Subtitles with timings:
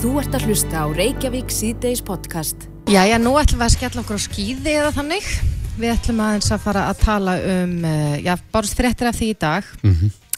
[0.00, 2.62] Þú ert að hlusta á Reykjavík síðdeis podcast.
[2.88, 5.28] Jæja, nú ætlum við að skella okkur á skýði eða þannig.
[5.76, 9.36] Við ætlum aðeins að fara að tala um, uh, já, bara þrettir af því í
[9.44, 9.68] dag,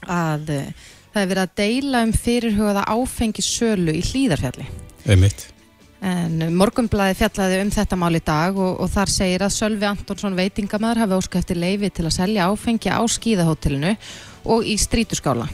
[0.03, 4.67] að uh, það er verið að deila um fyrirhugaða áfengi sölu í hlýðarfjalli.
[5.07, 5.49] Einmitt.
[6.03, 10.43] En morgunblæði fjallaði um þetta mál í dag og, og þar segir að Sölvi Antonsson
[10.43, 13.95] veitingamæður hafi ósku eftir leifi til að selja áfengi á skýðahótelinu
[14.43, 15.47] og í strítuskála.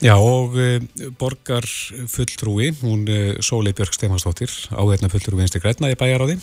[0.00, 0.80] Já og e,
[1.18, 1.66] borgar
[2.10, 6.38] fulltrúi, hún e, Sólei Björk Stefansdóttir, áheirna fulltrúi vinstri græna í bæjaráði,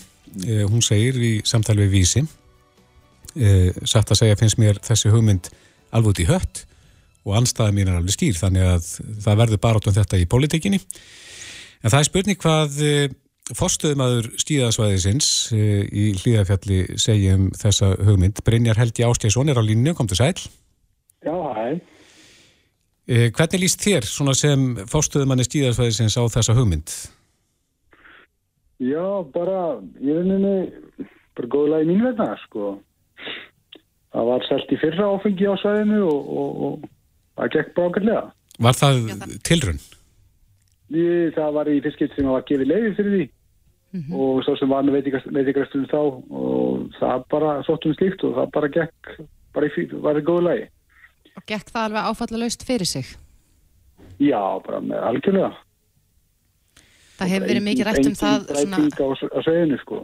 [0.46, 2.26] e, hún segir í samtali við vísi,
[3.86, 5.52] satt að segja finnst mér þessi hugmynd
[5.94, 6.64] alveg út í hött
[7.22, 8.88] og anstæða mín er alveg skýr þannig að
[9.22, 10.80] það verður bara út um þetta í pólitíkinni.
[11.84, 12.80] En það er spurning hvað
[13.56, 18.42] fórstöðumadur stíðasvæðisins e, í hlýðafjalli segjum þessa hugmynd.
[18.46, 20.36] Brynjar Helgi Ástjæsson er á línu, kom til sæl.
[21.24, 21.80] Já, hæ.
[23.10, 26.92] Eh, Hvernig líst þér svona sem fórstöðumanni stíðarsvæðisins á þessa hugmynd?
[28.80, 29.02] Já,
[29.34, 30.70] bara, ég nefnir,
[31.36, 32.76] bara góðlega í mín vegna, sko.
[34.14, 36.86] Það var selt í fyrra áfengi á svæðinu og, og, og
[37.40, 38.22] það gekk brákarlega.
[38.60, 38.96] Var það
[39.46, 39.82] tilrun?
[40.94, 43.28] Ég, það var í fyrskipt sem var gefið leiði fyrir því
[44.14, 45.00] og svo sem var með
[45.34, 49.08] veitikastunum þá og það bara sóttum slíkt og það bara gekk,
[49.54, 50.68] bara í, fí- var í góðlega.
[51.38, 53.10] Og gekk það alveg áfallalaust fyrir sig.
[54.20, 55.50] Já, bara með algjörlega.
[57.20, 60.00] Það hefur verið mikið rætt um það svona, á, á sveðinu, sko.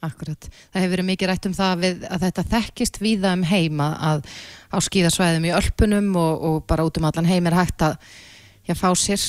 [0.00, 3.88] akkurat, það hefur verið mikið rætt um það við, að þetta þekkist víða um heima
[4.10, 4.24] að
[4.72, 7.98] á skíðasvæðum í Ölpunum og, og bara út um allan heim er hægt að
[8.66, 9.26] já, fá sér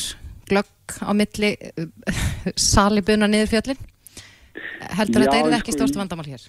[0.50, 1.52] glögg á milli
[2.72, 3.82] salibuna niður fjöllin
[4.98, 6.46] heldur þetta er ekki sko, stórt vandamál hér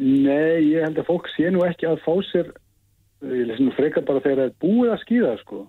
[0.00, 2.52] Nei, ég held að fólk sé nú ekki að fá sér
[3.20, 5.66] ég frekar bara þegar það er búið að skýða sko.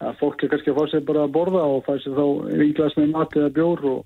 [0.00, 2.26] að fólk er kannski að fá sér bara að borða og fá sér þá
[2.64, 3.98] íglas með mat eða bjór og,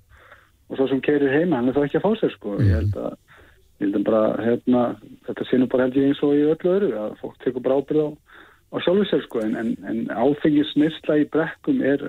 [0.69, 2.57] og svo sem keirir heima hann er þá ekki að fá sér sko.
[2.59, 3.15] ég held að,
[3.79, 4.83] ég held að bara, hérna,
[5.29, 8.03] þetta nú bara held ég eins og í öllu öru að fólk tekur bara ábyrð
[8.03, 8.09] á,
[8.75, 9.45] á sjálfur sér sko.
[9.47, 12.03] en, en, en áfengis nýrsla í brekkum er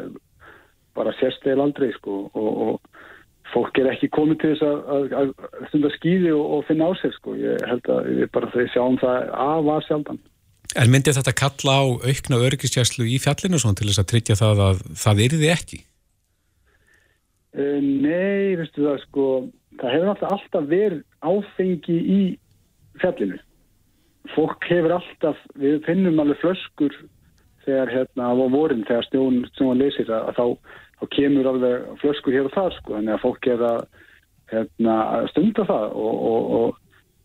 [0.97, 2.25] bara sérstæðil aldrei sko.
[2.33, 3.03] og, og
[3.53, 6.91] fólk er ekki komið til þess að, að, að stunda skýði og, og finna á
[6.97, 7.35] sér sko.
[7.37, 10.25] Ég held að við bara sjáum það að var sjaldan.
[10.75, 14.63] En myndi þetta kalla á aukna öryggisjæslu í fjallinu svona til þess að tryggja það
[14.65, 15.79] að það yrði ekki?
[17.55, 19.27] Uh, nei, veistu það sko,
[19.79, 22.21] það hefur alltaf, alltaf verið áfengi í
[22.99, 23.39] fjallinu.
[24.33, 26.97] Fólk hefur alltaf, við finnum alveg flöskur
[27.63, 32.35] þegar hérna á vorin þegar snjón, snjón leysir að, að þá, þá kemur alveg flöskur
[32.35, 33.79] hér og þar sko, þannig að fólk er að
[34.51, 34.97] hérna,
[35.31, 36.81] stunda það og, og, og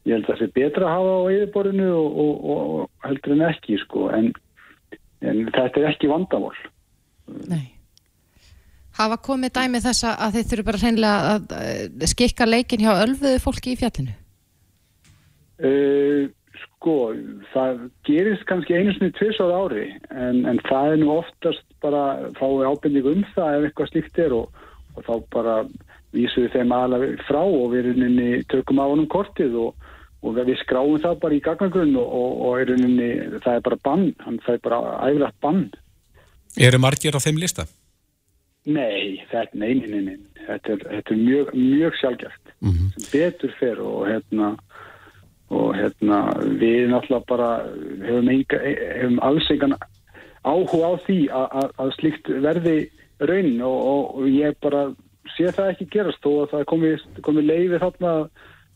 [0.08, 3.44] ég held að það sé betra að hafa á yfirborðinu og, og, og heldur en
[3.50, 4.30] ekki sko, en,
[5.20, 6.56] en þetta er ekki vandamál.
[7.50, 7.66] Nei
[9.00, 13.76] Hafa komið dæmi þess að- þeir þurfu bara hreinlega að skikka leikin hjá ölfuðu fólki
[13.76, 14.16] í fjallinu
[15.60, 17.12] Uh, sko,
[17.52, 22.62] það gerist kannski einu sinni tvisað ári en, en það er nú oftast bara fáið
[22.70, 24.62] ábyrningu um það ef eitthvað slíkt er og,
[24.96, 25.56] og þá bara
[26.16, 27.90] vísum við þeim aðalega frá og við
[28.48, 29.89] tökum á honum kortið og,
[30.20, 33.10] og við skráum það bara í gagnagrunn og, og, og í rauninni
[33.40, 35.62] það er bara bann, hann er bara æfilegt bann.
[36.60, 37.66] Eru margir á þeim lista?
[38.68, 40.18] Nei, þetta, nei, nei, nei.
[40.44, 44.50] Þetta, er, þetta er mjög, mjög sjálfgjart sem betur fer og hérna
[45.50, 46.18] og hérna
[46.60, 47.48] við náttúrulega bara
[48.04, 49.76] hefum, enga, hefum alls engan
[50.46, 52.76] áhuga á því að, slíkt verði
[53.20, 54.84] raun og, og, og ég bara
[55.36, 56.92] sé það ekki gerast að það komi,
[57.26, 58.28] komi leiði þarna að,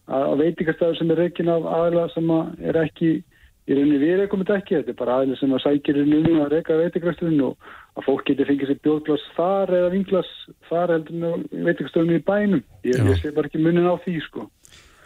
[0.09, 3.13] að veitingastæður sem er reikin af aðla sem að er ekki
[3.65, 6.43] í rauninni við reikum þetta ekki, þetta er bara aðla sem að sækir í rauninni
[6.45, 10.33] að reika veitingastöðun og að fólk geti fengið sér bjóðglas þar eða vinglas
[10.69, 14.49] þar heldur en veitingastöðun í bænum ég, ég sé bara ekki munin á því sko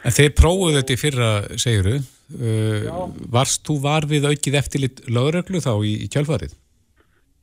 [0.07, 1.97] En þeir prófuðu þetta í fyrra, segiru.
[2.29, 6.53] Uh, varst þú var við aukið eftirlit lögreglu þá í, í kjálfarið?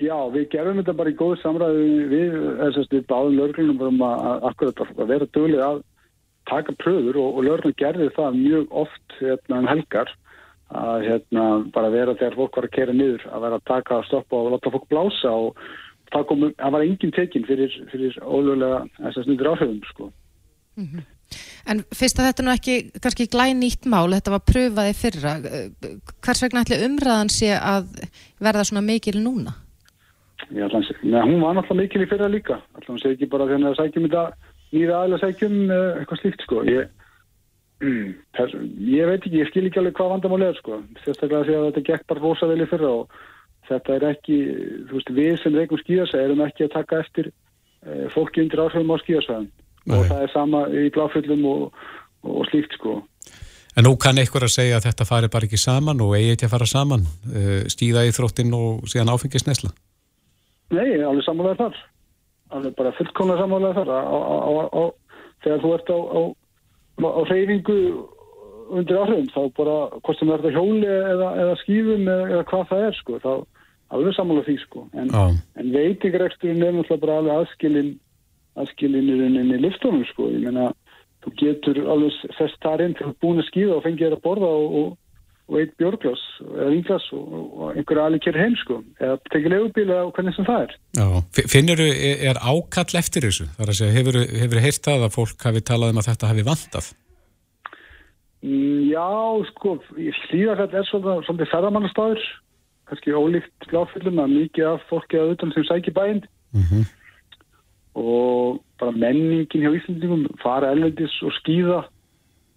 [0.03, 4.47] Já, við gerum þetta bara í góðu samræði við, þessast við báðum lörglunum um að,
[4.49, 5.83] að, að vera döguleg að
[6.49, 10.11] taka pröfur og, og lörglun gerði það mjög oft hérna, um helgar
[10.75, 14.07] að hérna, bara vera þegar fólk var að kera niður að vera að taka að
[14.09, 15.59] stoppa og láta fólk blása og
[16.11, 20.09] það, kom, það var engin tekin fyrir, fyrir ólögulega þessast nýttur áhrifum sko.
[21.65, 25.35] En fyrst að þetta nú ekki kannski glænýtt mál, þetta var pröfaði fyrra,
[26.25, 27.87] hvers vegna ætli umræðan sé að
[28.43, 29.55] verða svona mikil núna?
[30.45, 32.59] Að segja, neða, hún var náttúrulega mikil í fyrra líka.
[32.77, 34.25] Að segja ekki bara þegar það sækjum þetta
[34.73, 36.63] nýra aðeins sækjum eh, eitthvað slíkt sko.
[36.69, 36.89] Ég,
[38.95, 40.81] ég veit ekki, ég skil ekki alveg hvað vandamál er sko.
[41.03, 43.17] Sérstaklega því að þetta gekk bara rosa vel í fyrra og
[43.69, 44.37] þetta er ekki,
[44.89, 48.93] þú veist, við sem reykum skýðasa erum ekki að taka eftir e, fólki undir áhrifum
[48.93, 49.47] á skíðasvæðum
[49.95, 51.81] og það er sama í bláföllum og,
[52.25, 52.99] og slíkt sko.
[53.75, 56.47] En nú kann einhver að segja að þetta fari bara ekki saman og eigi ekki
[56.47, 57.03] að fara saman,
[57.33, 59.73] uh, skýða í þróttinn og síðan áfengisnesla?
[60.73, 61.81] Nei, alveg samanlega þar.
[62.53, 63.89] Alveg bara fullkomlega samanlega þar.
[63.95, 64.83] Á, á, á,
[65.45, 67.79] þegar þú ert á reyfingu
[68.75, 72.63] undir áhrifum, þá bara, hvort sem það er hjóli eða, eða skýðum eða, eða hvað
[72.71, 73.31] það er, sko, þá
[73.95, 74.85] alveg samanlega því, sko.
[74.97, 75.11] En,
[75.61, 77.93] en veitingreksturinn er náttúrulega bara alveg aðskilinn
[78.55, 80.29] aðskilinir inn í liftunum, sko.
[80.33, 80.69] Ég meina,
[81.23, 84.23] þú getur alveg fest þar inn til að búin að skýða og fengið þér að
[84.25, 84.93] borða og, og,
[85.45, 89.97] og eitt björglas eða ynglas og, og einhverja alveg kér heim sko eða tekið leifubíla
[90.07, 91.07] og hvernig sem það er Já,
[91.53, 91.89] finnur þú,
[92.31, 93.45] er ákall eftir þessu?
[93.53, 94.19] Það er að segja, hefur
[94.55, 96.89] þú heyrt það að fólk hafi talað um að þetta hafi vantað?
[98.45, 99.05] Mm, já,
[99.51, 102.25] sko hlýðarfell er svolítið, svolítið ferðamannastæður
[102.89, 106.21] kannski ólíkt láfyllum að mikið af fólki að utan sem sækir bæinn
[106.53, 106.83] mm -hmm.
[108.01, 111.85] og bara menningin hjá Íslandingum fara elvendis og skýða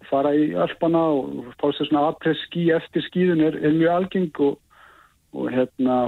[0.09, 4.41] fara í alpana og fá sér svona aðpress ský eftir skýðun er, er mjög algeng
[4.45, 4.57] og,
[5.33, 5.99] og hérna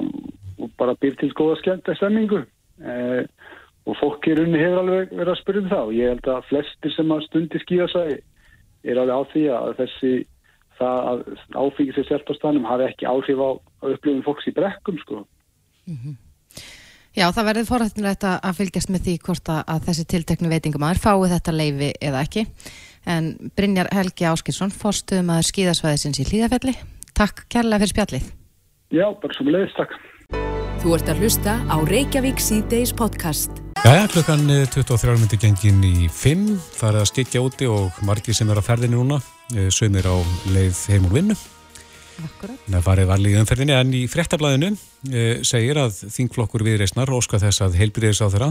[0.62, 3.24] og bara býr til góða skemmt að stemmingu eh,
[3.90, 6.50] og fólk í runni hefur alveg verið að spyrja um það og ég held að
[6.50, 8.20] flestir sem að stundi skýðasæði
[8.92, 10.12] er alveg á því að þessi
[10.82, 11.24] það að
[11.62, 13.50] áfengið sér selt á stanum hafi ekki áhrif á,
[13.86, 16.20] upplifin fólks í brekkum sko mm -hmm.
[17.12, 21.52] Já, það verður forrættinlegt að fylgjast með því hvort að þessi tilteknu veitingumæður fái þetta
[21.52, 22.46] leifi eða ekki.
[23.10, 26.76] En Brynjar Helgi Áskilsson, fórstuðum að skýðasvæðisins í Hlýðafelli.
[27.18, 28.32] Takk kærlega fyrir spjallið.
[28.92, 29.98] Já, bara með leiðist, takk.
[30.82, 33.64] Þú ert að hlusta á Reykjavík C-Days podcast.
[33.82, 36.46] Já, klukkan 23 minnir gengin í 5.
[36.78, 39.22] Það er að skikja úti og margi sem er á ferðinu núna,
[39.56, 40.18] eh, sögumir á
[40.54, 41.38] leið heim og vinnu.
[42.22, 44.72] Það farið varlega í umferðinni en í frettablaðinu
[45.10, 48.50] e, segir að þingflokkur viðreysnar óska þess að heilbriðis á þeirra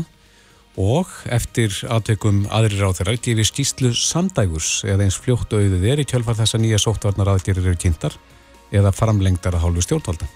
[0.81, 6.09] og eftir aðtökum aðrir á þeirra gefið stíslu samdægurs eða eins fljótt auðið er í
[6.09, 8.17] kjölfar þess að nýja sóttvarnar aðgerir eru kynntar
[8.73, 10.29] eða framlengdar að hálfu stjórnvalda.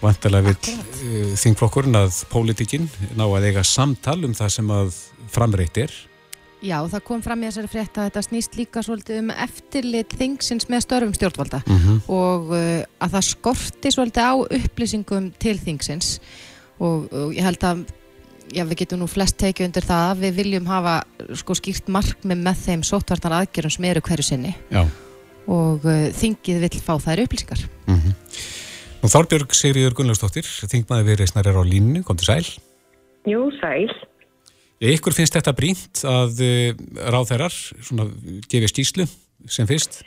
[0.00, 2.86] Vantilega vil e, þingflokkurinn að pólitikinn
[3.18, 4.94] ná að eiga samtal um það sem að
[5.30, 5.96] framreitt er
[6.60, 10.68] Já, það kom fram í þessari frétt að þetta snýst líka svolítið um eftirlit þingsins
[10.68, 12.00] með störfum stjórnvalda mm -hmm.
[12.12, 16.10] og uh, að það skorti svolítið á upplýsingum til þingsins
[16.78, 17.86] og, og ég held að
[18.54, 20.96] já, við getum nú flest tekið undir það að við viljum hafa
[21.40, 24.82] sko skýrt markmið með þeim sótvartar aðgerðum sem eru hverju sinni já.
[25.46, 28.14] og uh, þingið vil fá þær upplýsingar mm -hmm.
[29.00, 32.46] Þárbjörg Sigriður Gunnlaustóttir, þingmaði við reysnar er á línu, kom til sæl
[33.28, 33.88] Jú, sæl
[34.80, 36.72] Ykkur finnst þetta brínt að eh,
[37.12, 37.52] ráþærar
[38.48, 39.04] gefið stíslu
[39.48, 40.00] sem fyrst?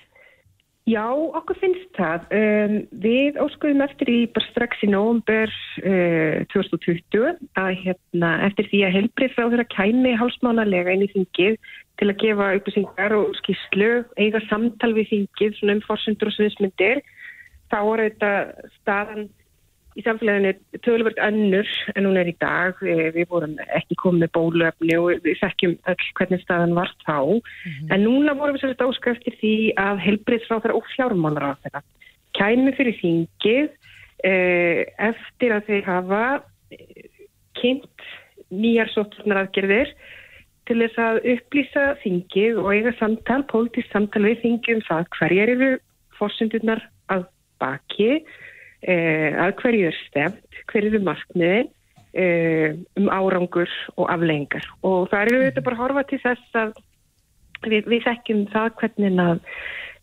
[0.83, 2.25] Já, okkur finnst það.
[2.35, 2.74] Um,
[3.06, 8.97] við óskuðum eftir í bara strax í nógumber uh, 2020 að hérna, eftir því að
[8.97, 11.56] helbrið frá þeirra kæmi hálsmánalega inn í þingið
[12.01, 17.00] til að gefa upplýsingar og skíslu, eiga samtal við þingið um fórsundur og sviðismyndir.
[17.71, 18.33] Þá er þetta
[18.81, 19.25] staðan
[19.93, 20.53] í samfélaginu
[20.85, 22.77] tölvöld önnur en hún er í dag.
[22.81, 27.19] Við vorum ekki komið með bólöfni og við þekkjum öll hvernig staðan var þá.
[27.21, 27.93] Mm -hmm.
[27.93, 31.83] En núna vorum við svolítið áskriftir því að helbriðsráþara og fjármálaráþara
[32.33, 33.69] kæmi fyrir þingið
[34.23, 36.23] eh, eftir að þeir hafa
[36.73, 37.09] eh,
[37.53, 38.07] kynnt
[38.49, 39.93] nýjar sótturnaradgerðir
[40.65, 45.53] til þess að upplýsa þingið og eiga samtal, pólitísk samtal við þingið um það hverjar
[45.53, 45.69] eru
[46.17, 46.81] fórsendurnar
[47.13, 47.27] að
[47.59, 48.52] baki Eh,
[48.83, 51.69] að hverju er stemt, hverju er markmiðin
[52.13, 56.73] eh, um árangur og aflengar og það eru þetta bara að horfa til þess að
[57.69, 59.41] við, við þekkjum það hvernig að,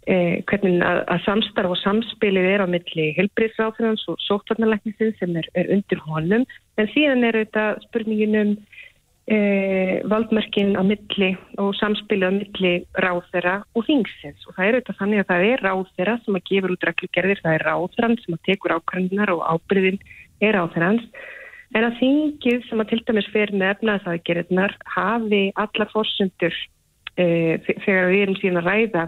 [0.06, 5.49] eh, hvernig að, að samstarf og samspilið er á milli helbriðsráþurans og sótvarnarleiknisinn sem er,
[5.54, 6.46] er undir honum.
[6.80, 8.54] En síðan er þetta spurningin um
[9.30, 9.38] e,
[10.10, 11.30] valdmörkin á milli
[11.62, 12.72] og samspilið á milli
[13.04, 14.46] ráþera og þingsins.
[14.49, 17.58] Og það er auðvitað þannig að það er ráþera sem að gefur út reglugerðir, það
[17.58, 20.02] er ráþeran sem að tekur ákvæmdunar og ábyrðin
[20.40, 21.06] er ráþerans
[21.76, 26.56] en að þingið sem að til dæmis fer með efnaðsaðgerðnar hafi allar fórsundur
[27.14, 27.25] e,
[27.84, 29.04] þegar við erum síðan að ræða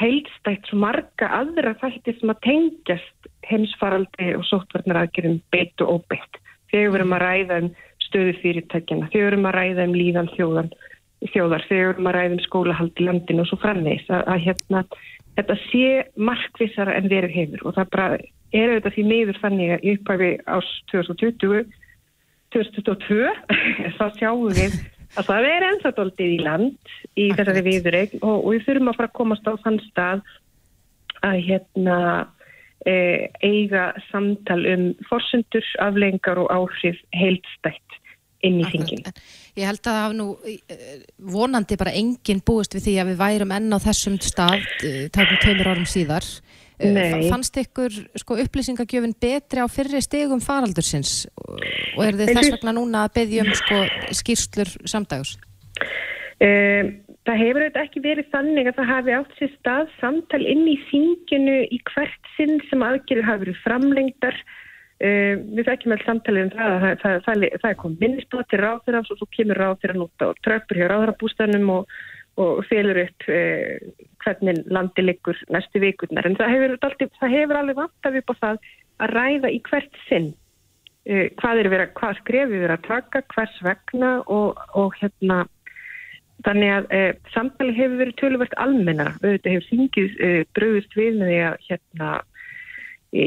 [0.00, 6.40] heilstætt svo marga aðra þætti sem að tengjast heimsfaraldi og sóttvarnaraðgerðum beitt og óbeitt
[6.72, 7.72] þegar við erum að ræða um
[8.12, 10.70] stöðu fyrirtækjana, við erum að ræða um líðan þjóðan,
[11.32, 14.84] þjóðar, við erum að ræða um skólahald í landinu og svo framvegs að, að hérna,
[15.38, 15.90] þetta sé
[16.30, 18.08] markvissara en verið hefur og það bara
[18.52, 21.62] er auðvitað því meður þannig að í upphæfi ás 2020
[22.52, 23.30] 2022
[23.96, 24.76] þá sjáum við
[25.16, 29.00] að það er ennþá doldið í land í þessari viðreg og, og við þurfum að
[29.00, 30.22] fara að komast á þann stað
[31.22, 31.98] að hérna
[32.84, 32.94] e,
[33.44, 37.98] eiga samtal um forsendur, aflengar og áhrif heildstætt
[38.46, 39.04] inn í þingin.
[39.58, 43.54] Ég held að það nú eh, vonandi bara enginn búist við því að við værum
[43.58, 46.26] enn á þessum stað eh, tækum tveimur árum síðar.
[46.82, 47.28] Eh, Nei.
[47.30, 53.06] Fannst ykkur sko, upplýsingagjöfin betri á fyrri stegum faraldursins og er þið þess vegna núna
[53.06, 53.80] að byggja um sko,
[54.22, 55.36] skýrslur samdags?
[56.42, 56.88] Um,
[57.28, 60.78] það hefur auðvitað ekki verið þannig að það hafi átt sér stað samtal inn í
[60.88, 64.40] þinginu í hvert sinn sem aðgerið hafi verið framlengdar.
[65.02, 68.58] Um, við þekkjum alls samtalið um það að það, það, það, er komið minnisbóð til
[68.60, 71.96] ráðherrans og svo kemur ráðherran út og tröppur hjá ráðherrabústanum og,
[72.38, 76.28] og félur upp uh, hvernig landi liggur næstu vikurnar.
[76.28, 78.62] En það hefur, alltaf, það hefur alveg vantað upp á það
[79.02, 83.58] að ræða í hvert sinn uh, hvað, er verið, hvað skrefið er að taka, hvers
[83.66, 85.42] vegna og, og hérna
[86.42, 89.12] Þannig að e, samtali hefur verið töluvert almenna.
[89.22, 92.08] Þetta hefur þingið e, bröðust við með því að hérna
[93.12, 93.26] í,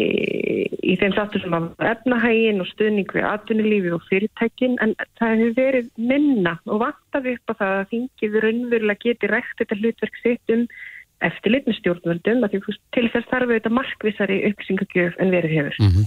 [0.81, 5.55] í þeim þáttu sem að efnahægin og stuðning við atvinnulífi og fyrirtækin en það hefur
[5.59, 10.55] verið minna og vantaði upp á það að þingið raunverulega geti rekt þetta hlutverk sitt
[10.55, 10.65] um
[11.25, 15.79] eftirlit með stjórnvöldum til þess þarf þetta markvissari upplýsingagjöf en verið hefur.
[15.85, 16.03] Mm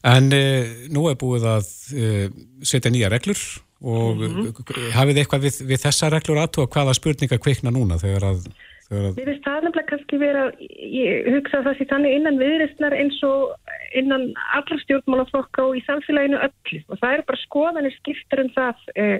[0.00, 2.30] En uh, nú er búið að uh,
[2.64, 3.40] setja nýja reglur
[3.80, 4.48] og mm
[4.92, 8.42] hafið þið eitthvað við, við þessa reglur aðtóa hvaða spurningar kvikna núna þegar að,
[8.90, 12.96] að Mér finnst það nefnilega kannski vera, ég hugsa að það sé þannig innan viðreistnar
[12.98, 14.24] eins og innan
[14.58, 19.18] allra stjórnmálaflokka og í samfélaginu öllu og það eru bara skoðanir skiptar um það eh,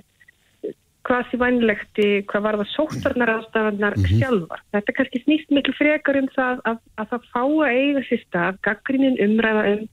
[1.08, 4.60] hvað sé vænlegt, í- hvað var það sóttarnar ástafannar sjálfar.
[4.74, 8.58] Þetta kannski snýst miklu frekar um það að, að það fá að eiga sér stað
[8.66, 9.86] gaggrinin umræða um,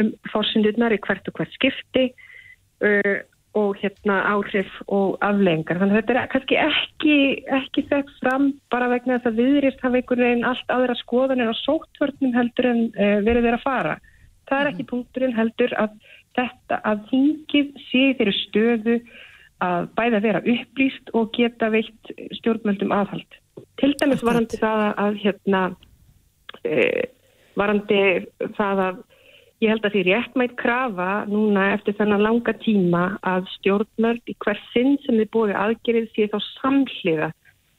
[0.00, 2.06] um fórsyndirnar í hvert og hvert skipti
[2.86, 3.18] uh,
[3.56, 5.78] og hérna áhrif og aflengar.
[5.80, 7.16] Þannig að þetta er kannski ekki,
[7.58, 11.62] ekki þekkt fram bara vegna þess að viðrist hafa einhvern veginn allt aðra skoðanir á
[11.62, 13.96] sóttvörnum heldur en uh, verið þeirra fara.
[14.48, 15.96] Það er ekki punkturinn heldur að
[16.38, 18.96] þetta að þingið sé þeirri stöðu
[19.64, 23.38] að bæða vera upplýst og geta veitt stjórnmöldum aðhald.
[23.80, 25.62] Til dæmis varandi það að hérna
[26.62, 27.04] uh,
[27.58, 28.02] varandi
[28.58, 29.04] það að
[29.58, 34.60] Ég held að því réttmætt krafa núna eftir þennan langa tíma að stjórnmörd í hver
[34.70, 37.32] sinn sem þið búið aðgerið sé þá samhliða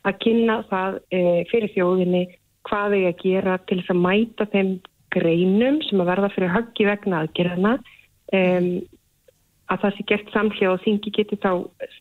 [0.07, 1.21] að kynna það e,
[1.51, 2.23] fyrir þjóðinni
[2.67, 4.73] hvað þau að gera til þess að mæta þeim
[5.15, 7.73] greinum sem að verða fyrir höggi vegna aðgerðina
[8.35, 8.43] e,
[9.71, 11.51] að það sé gert samhliða og þingi geti þá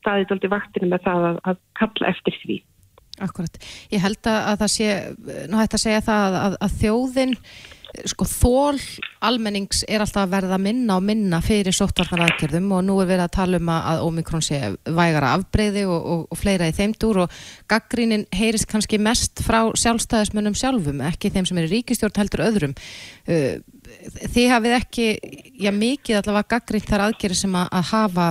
[0.01, 2.61] staðið aldrei vaktinu með það að, að kalla eftir því.
[3.23, 3.65] Akkurat.
[3.95, 4.93] Ég held að, að það sé,
[5.51, 7.35] nú hægt að segja það að, að, að þjóðin
[7.89, 8.79] sko þól
[9.25, 13.25] almennings er alltaf að verða minna og minna fyrir sóttvarnar aðgerðum og nú er verið
[13.25, 17.23] að tala um að Omikron sé vægara afbreyði og, og, og fleira í þeim dúr
[17.25, 17.39] og
[17.71, 22.77] gaggrínin heyrist kannski mest frá sjálfstæðismönnum sjálfum, ekki þeim sem er í ríkistjórn heldur öðrum.
[23.29, 25.05] Uh, Þið hafið ekki,
[25.65, 28.27] já mikið allavega gaggrínt þar aðgerði sem að, að hafa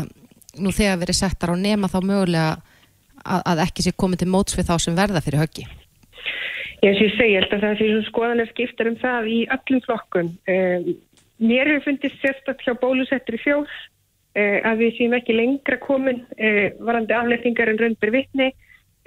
[0.61, 2.51] nú þegar verið settar á nema þá mögulega
[3.25, 5.65] að, að ekki sé komið til móts við þá sem verða fyrir höggi.
[6.85, 10.27] Ég segi, ég held að það sé svona skoðanar skiptar um það í öllum flokkum.
[10.53, 10.89] Um,
[11.41, 13.73] mér hefur fundist sérstaklega hjá bólusettur í fjós
[14.37, 18.51] uh, að við séum ekki lengra komin uh, varandi aflettingar en raunbyr vittni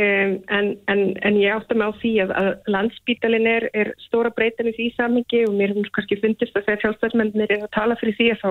[0.03, 4.35] um, en, en, en ég átta mig á því að, að landsbítalinn er, er stóra
[4.35, 8.19] breytan í samingi og mér hefur kannski fundist að þegar sjálfstæðsmennir er að tala fyrir
[8.19, 8.51] því að þá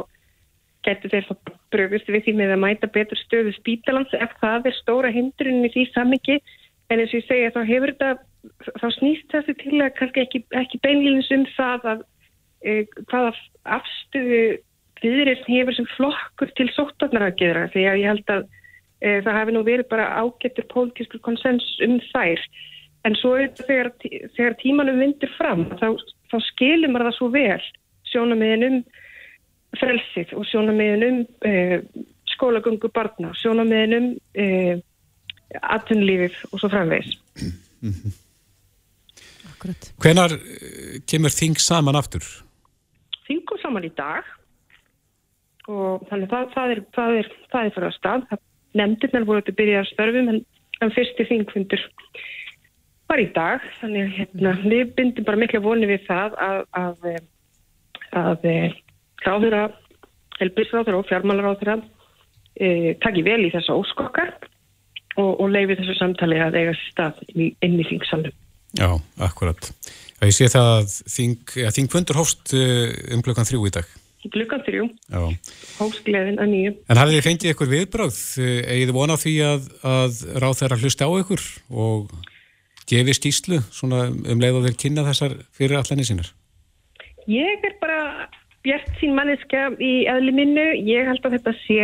[0.88, 4.80] getur þeir þá bröfust við því með að mæta betur stöðu spítalans ef það er
[4.80, 6.40] stóra hindrun í því samingi
[6.90, 8.29] en eins og ég segja þá hefur þetta
[8.80, 12.06] þá snýst þessi til að kannski ekki, ekki beinlýnins um það að
[12.64, 12.76] e,
[13.12, 13.34] hvaða
[13.80, 14.42] afstöðu
[15.04, 18.46] viðreysn hefur sem flokkur til sóttarnar að gera því að ég held að
[19.00, 22.44] e, það hafi nú verið bara ágættur pólitískur konsens um þær
[23.08, 23.94] en svo þegar,
[24.36, 25.94] þegar tímanum vindur fram þá,
[26.32, 27.70] þá skilur maður það svo vel
[28.12, 28.80] sjónamiðin um
[29.80, 31.54] frelsið og sjónamiðin um e,
[32.34, 34.48] skólagöngu barna, sjónamiðin um e,
[35.50, 37.16] atvinnlífið og svo framvegis.
[39.60, 39.90] Akkurat.
[40.00, 42.24] Hvenar eh, kemur þing saman aftur?
[43.28, 44.24] Þing kom saman í dag
[45.68, 48.38] og þannig það, það er það er, það er fyrir að stað.
[48.80, 50.40] Nemndirnar voru að byrja að störfum en,
[50.80, 51.84] en fyrsti þingfundur
[53.10, 57.08] var í dag þannig hérna, við bindum bara mikla voni við það að að,
[58.22, 58.76] að, að
[59.26, 59.64] ráðura,
[60.40, 61.80] helbilsráðura og fjármálaráðura
[62.56, 64.36] e, taki vel í þessa óskokkar
[65.18, 68.38] og, og leifi þessu samtali að eiga sér stað inn í, inn í þingsalum.
[68.78, 68.90] Já,
[69.26, 69.72] akkurat.
[70.20, 73.98] Ég sé það að þing, ja, þingfundur hófst eh, um klukkan þrjú í dag.
[74.28, 75.22] Glukkan þrjú, Já.
[75.78, 76.72] hóstgleðin að nýju.
[76.92, 78.18] En hafið þið fengið ykkur viðbráð?
[78.44, 81.46] Egið þið vona á því að, að ráð þeirra hlusta á ykkur
[81.86, 82.12] og
[82.90, 86.34] gefi skýslu um leið og þeir kynna þessar fyrir allanir sínar?
[87.32, 88.28] Ég er bara
[88.68, 90.68] bjart sín manneska í eðli minnu.
[90.84, 91.80] Ég held að þetta sé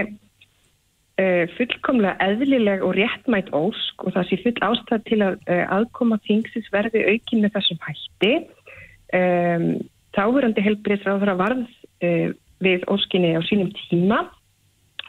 [1.15, 6.67] fullkomlega eðlileg og réttmætt ósk og það sé full ástæð til að uh, aðkoma þingsins
[6.73, 8.31] verði aukin með þessum hætti.
[9.15, 9.67] Um,
[10.15, 11.61] Táverandi helbriðsráður að varð
[12.03, 14.25] uh, við óskinni á sínum tíma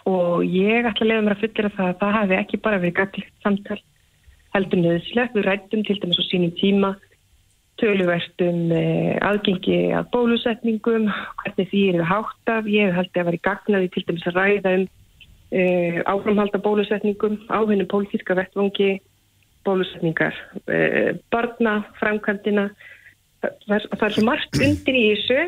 [0.07, 2.99] og ég ætla að leiða mér að fullera það að það hafi ekki bara verið
[3.01, 3.79] gagligt samtal
[4.55, 5.35] heldur nöðslegt.
[5.35, 6.93] Við rættum til dæmis á sínum tíma
[7.83, 8.71] töluvert um
[9.27, 11.11] aðgengi að bólusetningum,
[11.43, 12.71] hvernig því er það hátt af.
[12.71, 14.87] Ég held að það var í gagnaði til dæmis að ræða um
[15.53, 19.00] uh, áframhalda bólusetningum á hennu pólitíska vettvangi,
[19.67, 20.35] bólusetningar,
[20.67, 22.71] uh, barna, framkvæmdina.
[23.43, 25.43] Það, það er svo margt undir í þessu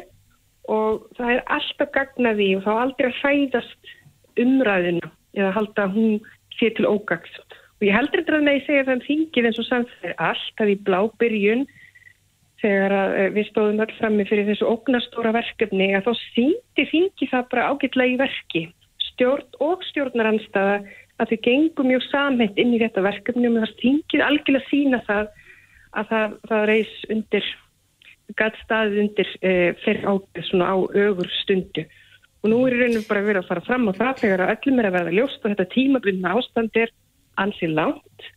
[0.68, 3.94] og það er alltaf gagnaði og þá aldrei að fæðast
[4.38, 6.18] umræðina eða halda að hún
[6.58, 7.56] sé til ógagst.
[7.78, 10.76] Og ég heldur þetta að með segja það um þingið eins og samfæði alltaf í
[10.86, 11.66] blábyrjun
[12.58, 12.94] þegar
[13.36, 18.14] við stóðum öll frammi fyrir þessu ógnastóra verkefni að þá síndi þingi það bara ágætlega
[18.14, 18.64] í verki.
[19.18, 20.76] Stjórn og stjórnaranstaða
[21.18, 25.32] að þau gengum mjög samhætt inn í þetta verkefni og það þingið algjörlega sína það
[25.98, 27.48] að það, það reys undir,
[28.38, 31.84] gæt staðið undir e, fyrir ábyrð svona á ögur stundu.
[32.44, 34.88] Og nú er rauninu bara verið að fara fram á það þegar að öllum er
[34.88, 36.94] að verða ljóst og þetta tímabundna ástand er
[37.42, 38.28] ansið langt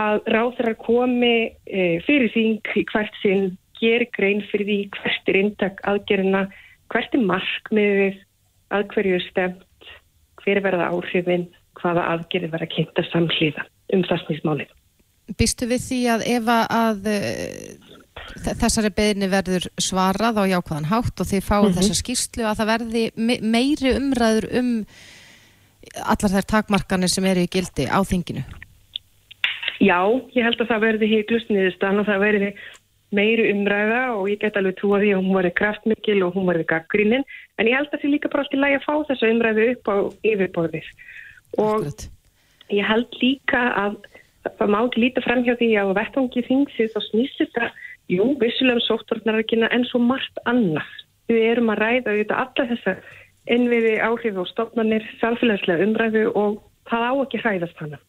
[0.00, 1.34] að ráðrar komi
[1.66, 6.46] e, fyrir þing í hvert sinn, geri grein fyrir því hvert er intak aðgerina,
[6.92, 8.20] hvert er markmiðið,
[8.70, 9.66] að hverju er stemt,
[10.44, 11.48] hver verða áhrifin,
[11.80, 14.74] hvaða aðgerið verða kynnta samhlýða um þessnismálið.
[15.38, 17.08] Býstu við því að ef að
[18.60, 21.78] þessari beðinni verður svarað á jákvæðan hátt og þið fáið mm -hmm.
[21.78, 24.70] þessa skýrslu að það verði meiri umræður um
[26.04, 28.44] allar þær takmarkanir sem eru í gildi á þinginu?
[29.80, 30.00] Já,
[30.36, 32.50] ég held að það verði heiklust niðurstan og það verði
[33.16, 36.68] meiri umræða og ég get alveg trúa því að hún verði kraftmikil og hún verði
[36.70, 37.26] gaggrínin
[37.58, 39.96] en ég held að það líka bara alltaf lægi að fá þessa umræðu upp á
[40.30, 40.90] yfirbórðir
[41.58, 42.08] og Akkurat.
[42.70, 43.96] ég held líka að
[44.46, 47.70] það má ekki líta fram hjá því að vettangi þingsins og snýst þetta
[48.10, 50.88] jú, vissulega sóttvarnarökina en svo margt annað.
[51.30, 52.94] Við erum að ræða auðvitað alla þessa
[53.50, 58.00] innviði áhrif og stofnarnir, samfélagslega umræðu og það á ekki hræðast hana.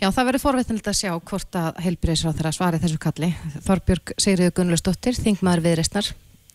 [0.00, 3.30] Já, það verður forveitinilegt að sjá hvort að heilbyrðisráð þeirra svari þessu kalli.
[3.66, 6.10] Þorbjörg Sigriður Gunnlustóttir, Þingmaður viðreistnar.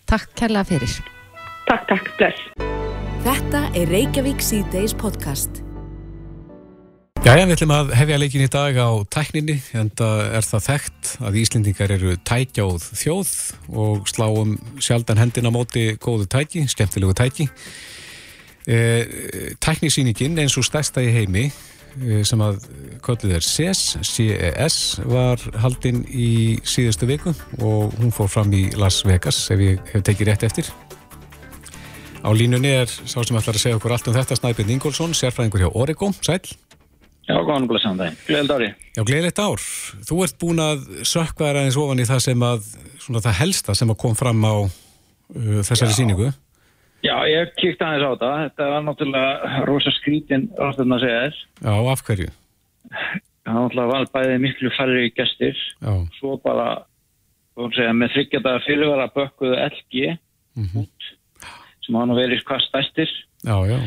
[0.10, 0.98] Takk kærlega fyrir.
[1.70, 2.46] Takk, takk, bless.
[3.24, 5.64] Þetta er Reykjavík C-Days podcast.
[7.20, 11.10] Jæja, við ætlum að hefja leikin í dag á tækninni, en það er það þekkt
[11.28, 13.34] að Íslendingar eru tækjáð þjóð
[13.84, 17.50] og sláum sjaldan hendina móti góðu tæki, skemmtilegu tæki.
[18.70, 18.80] E,
[19.64, 21.50] tæknisýningin eins og stærsta í heimi
[22.28, 22.60] sem að
[23.04, 24.78] kallið er CES, CES
[25.10, 30.06] var haldinn í síðustu viku og hún fór fram í Las Vegas ef ég hef
[30.08, 30.72] tekið rétt eftir.
[32.20, 35.64] Á línunni er sá sem ætlar að segja okkur allt um þetta Snæbjörn Ingólfsson, sérfræðingur
[35.64, 36.42] hjá Origo, sæl.
[37.30, 38.20] Já, góðan og blessaðan dag.
[38.26, 38.68] Gleðilegt ári.
[38.98, 39.64] Já, gleðilegt ár.
[40.10, 42.70] Þú ert búin að sökka þér aðeins ofan í það sem að,
[43.06, 45.98] svona það helsta sem að kom fram á uh, þessari Já.
[46.00, 46.32] síningu.
[46.32, 46.49] Já,
[47.04, 48.36] ég kíkti aðeins á það.
[48.44, 51.44] Þetta var náttúrulega rosa skrítin ráðstöðun að segja þess.
[51.64, 52.30] Já, af hverju?
[52.90, 55.62] Það var náttúrulega bæðið miklu færri gestir.
[55.80, 55.94] Já.
[56.20, 56.70] Svo bara,
[57.56, 60.84] þú veist með þryggjadaga fyrirvara bökkuðu LG mm -hmm.
[60.84, 61.14] út,
[61.86, 63.12] sem hafa nú verið hvað stæstir.
[63.44, 63.80] Já, já.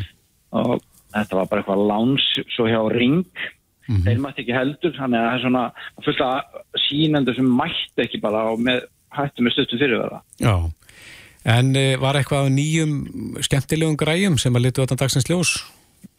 [0.51, 0.81] Og
[1.13, 3.25] þetta var bara eitthvað láns svo hjá Ring
[3.87, 4.03] mm -hmm.
[4.05, 5.63] þeir mætti ekki heldur þannig að það er svona
[6.05, 6.41] fullt af
[6.87, 10.55] sínendur sem mætti ekki bara og með, hættu með stöttu fyrirverða Já,
[11.43, 12.91] en e, var eitthvað nýjum
[13.43, 15.53] skemmtilegum græjum sem að litu þetta dagsins ljós?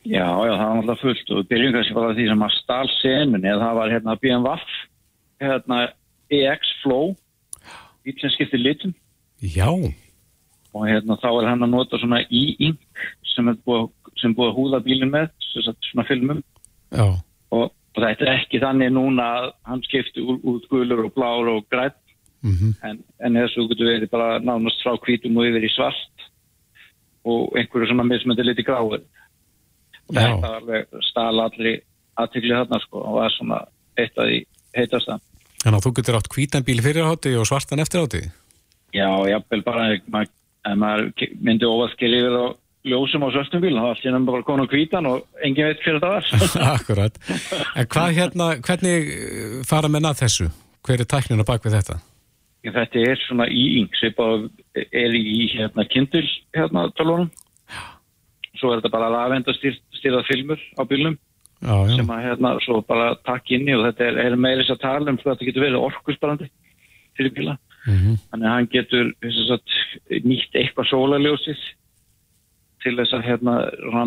[0.04, 1.30] Já, já, það var alltaf fullt.
[1.32, 4.56] Og byrjum kannski bara því sem að stál semunni það var hérna BMW
[5.44, 5.78] hérna
[6.32, 7.14] EX Flow.
[8.04, 8.94] Bíl sem skiptir litum.
[9.40, 9.68] Já.
[10.74, 13.88] Og hérna þá er hann að nota svona e-ink sem er búið
[14.20, 16.42] sem búið að húða bílinn með svona filmum.
[16.94, 17.16] Og,
[17.50, 21.98] og þetta er ekki þannig núna að hann skipti út gulur og blár og grætt
[22.44, 22.72] mm -hmm.
[22.88, 26.28] en, en þessu getur verið bara nánast frá kvítum og yfir í svart
[27.24, 29.02] og einhverju svona mismöndi liti gráður
[30.08, 31.80] og þetta var alveg stala allir
[32.20, 33.60] aðtiklið þarna sko og var svona
[33.96, 34.44] eitt af því
[34.76, 35.20] heitast það
[35.64, 38.20] Þannig að þú getur átt kvítan bíl fyrir átti og svartan eftir átti?
[38.92, 40.32] Já, jáfnvel bara maður,
[40.76, 41.06] maður
[41.40, 45.08] myndi ofaskil yfir og ljósum á svörstum bíl, það var allir nefnilega bara konu kvítan
[45.08, 46.28] og engin veit fyrir þetta var.
[46.76, 47.16] Akkurat.
[47.80, 50.50] En hvað hérna, hvernig eh, fara menn að þessu?
[50.84, 51.96] Hver er tæknina bak við þetta?
[52.64, 56.24] Þetta er svona í yng, sem bara er í hérna kindil
[56.56, 57.30] hérna talunum.
[58.56, 60.82] Svo er þetta bara lavendastýrað filmur á
[61.64, 61.96] já.
[61.96, 65.12] sem að hérna svo bara takk inn í og þetta er, er meirins að tala
[65.12, 66.50] um þetta getur verið orkusbarandi
[67.18, 67.56] fyrir bíla.
[67.84, 68.18] Mm -hmm.
[68.30, 69.12] Þannig að hann getur
[69.48, 69.76] sagt,
[70.24, 71.60] nýtt eitthvað sólaljósið
[72.84, 73.54] til þess að hérna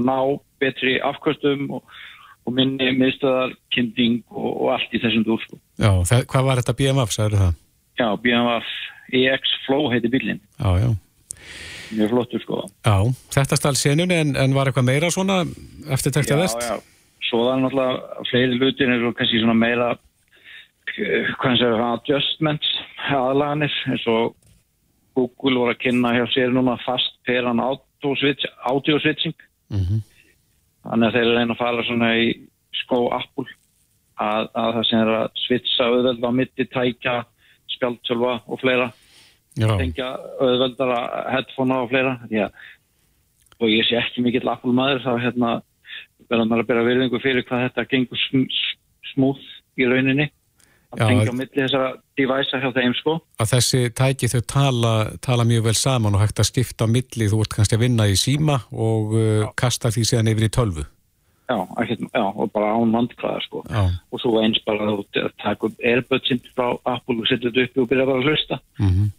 [0.01, 1.83] ná betri afkvöstum og,
[2.45, 5.57] og minni miðstöðar, kynding og, og allt í þessum dúr sko.
[5.77, 7.55] Já, það, hvað var þetta BMF, sagður það?
[7.97, 8.67] Já, BMF
[9.13, 10.89] EX Flow heiti bílinn Já, já.
[11.87, 12.63] Mjög flottur sko.
[12.83, 12.97] Já,
[13.31, 15.45] þetta stál senun en, en var eitthvað meira svona
[15.95, 16.59] eftirtækt að vest?
[16.59, 19.93] Já, já, svo það er náttúrulega fleiri lutir eins og kannski svona meira
[20.97, 22.73] hvað sem er adjustments
[23.13, 24.35] aðlaganir eins og
[25.17, 29.33] Google voru að kynna hjá sér núna fast peran audio switching.
[29.69, 30.01] Mm -hmm.
[30.83, 32.27] þannig að þeir reyna að fara svona í
[32.83, 33.47] skó Apple
[34.15, 37.15] að, að það sem er að switcha auðveld á mitti, tækja
[37.77, 38.91] spjaltölva og fleira
[39.57, 40.11] tengja
[40.41, 40.99] auðveldara
[41.33, 42.49] headphonea og fleira Já.
[43.57, 45.53] og ég sé ekki mikill Apple maður þá hérna
[46.27, 48.43] verður maður að byrja virðingu fyrir hvað þetta gengur sm
[49.13, 49.45] smúð
[49.79, 50.27] í rauninni
[50.93, 51.87] að tengja á milli þessara
[52.17, 53.15] device hjá þeim sko.
[53.43, 57.27] Að þessi tæki þau tala, tala mjög vel saman og hægt að skipta á milli,
[57.27, 60.85] þú ert kannski að vinna í síma og uh, kasta því síðan yfir í tölvu.
[61.47, 63.63] Já, ekki, já og bara án vandkvæða sko.
[63.71, 63.83] Já.
[64.11, 67.89] Og svo eins bara að taka upp airbudsinn frá Apple og setja þetta upp og
[67.91, 68.59] byrja bara að hlusta.
[68.79, 69.11] Mm -hmm.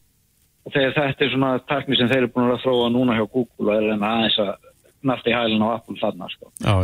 [0.65, 3.71] Og þegar þetta er svona takmi sem þeir eru búin að þróa núna hjá Google
[3.73, 4.53] og er aðeins að
[5.03, 6.53] narta í hælun á Apple þarna sko.
[6.61, 6.75] Já.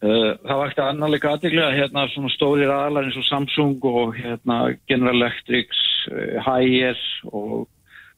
[0.00, 5.16] Uh, það vakti annarleika aðdeglega hérna svona stórir aðlar eins og Samsung og hérna General
[5.18, 5.68] Electric,
[6.08, 6.96] uh, Haier
[7.32, 7.68] og,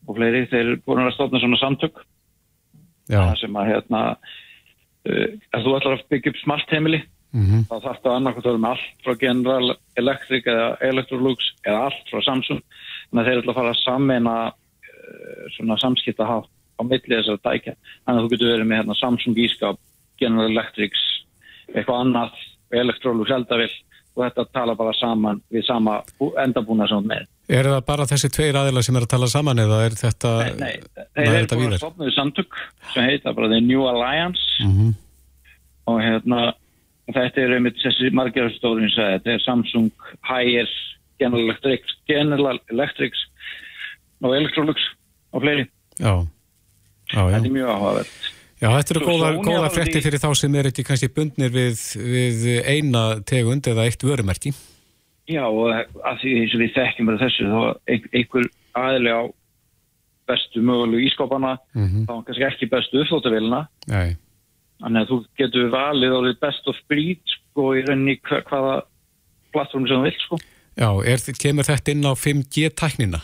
[0.07, 2.05] og fleiri, þeir eru búin að stofna svona samtök
[3.41, 4.03] sem að hérna
[5.03, 7.63] að þú ætlar að byggja upp smart heimili mm -hmm.
[7.69, 12.63] þá þarf það annarkvæmt með allt frá General Electric eða Electrolux eða allt frá Samsung
[13.11, 14.35] þannig að þeir ætla að fara að sammeina
[15.57, 19.79] svona samskipta á millið þessar dækja þannig að þú getur verið með hérna, Samsung ískap
[20.19, 21.03] General Electrics
[21.75, 22.33] eitthvað annað
[22.73, 23.75] elektrólug seldavill
[24.15, 26.01] og þetta tala bara saman við sama
[26.43, 27.29] endabúna sem með.
[27.53, 30.53] Er það bara þessi tveir aðila sem er að tala saman eða er þetta Nei,
[30.63, 30.75] nei
[31.19, 32.61] þeir eru búin að stopna við samtök
[32.95, 34.95] sem heita bara The New Alliance mm -hmm.
[35.93, 36.41] og hérna
[37.13, 39.93] þetta er einmitt þessi margjörðstórin þetta er Samsung,
[40.25, 40.71] Haier
[41.23, 43.13] General Electric, General Electric
[44.23, 44.81] og Electrolux
[45.33, 45.67] og fleiri.
[45.99, 46.27] Já.
[47.13, 47.35] Já, já.
[47.37, 48.13] Þetta er mjög áhugavert.
[48.63, 52.45] Já, þetta eru góða, góða frétti fyrir þá sem er ekki kannski bundnir við, við
[52.63, 54.53] eina tegund eða eitt vörumerki.
[55.33, 57.61] Já, og að því eins og við þekkjum bara þessu, þá
[58.19, 58.49] einhver
[58.83, 59.23] aðli á
[60.31, 62.05] bestu mögulegu ískopana, mm -hmm.
[62.09, 63.67] þá kannski ekki bestu uppþóttavilna.
[63.91, 64.17] Nei.
[64.83, 68.83] Þannig að þú getur valið árið best of breed, sko, í rauninni hvaða
[69.53, 70.39] plattform sem þú vilt, sko.
[70.77, 73.21] Já, er, kemur þetta inn á 5G-tæknina?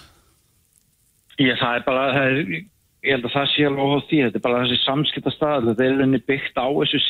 [1.38, 2.66] Já, það er bara, það er
[3.06, 5.86] ég held að það sé alveg á því, þetta er bara þessi samskipta stað, þetta
[5.86, 7.00] er henni byggt á þessu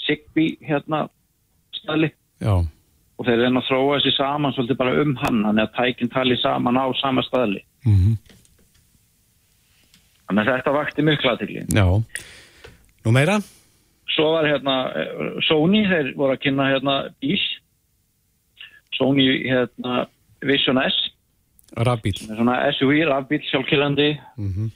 [0.00, 1.04] Sigby hérna
[1.76, 2.54] staðli Já.
[3.20, 6.36] Og þeir reyna að þróa þessi saman svolítið bara um hann, þannig að tækinn tali
[6.40, 7.62] saman á sama staðli.
[7.84, 8.18] Mm -hmm.
[10.26, 11.86] þannig að þetta vakti mjög aðtækli Já,
[13.04, 13.40] nú meira?
[14.10, 14.74] Svo var hérna
[15.46, 17.40] Sony, þeir voru að kynna hérna bíl.
[18.98, 20.06] Sony hérna
[20.42, 20.96] Vision S.
[21.70, 24.70] Svona SUV, rafbíl, sjálfkillandi mm -hmm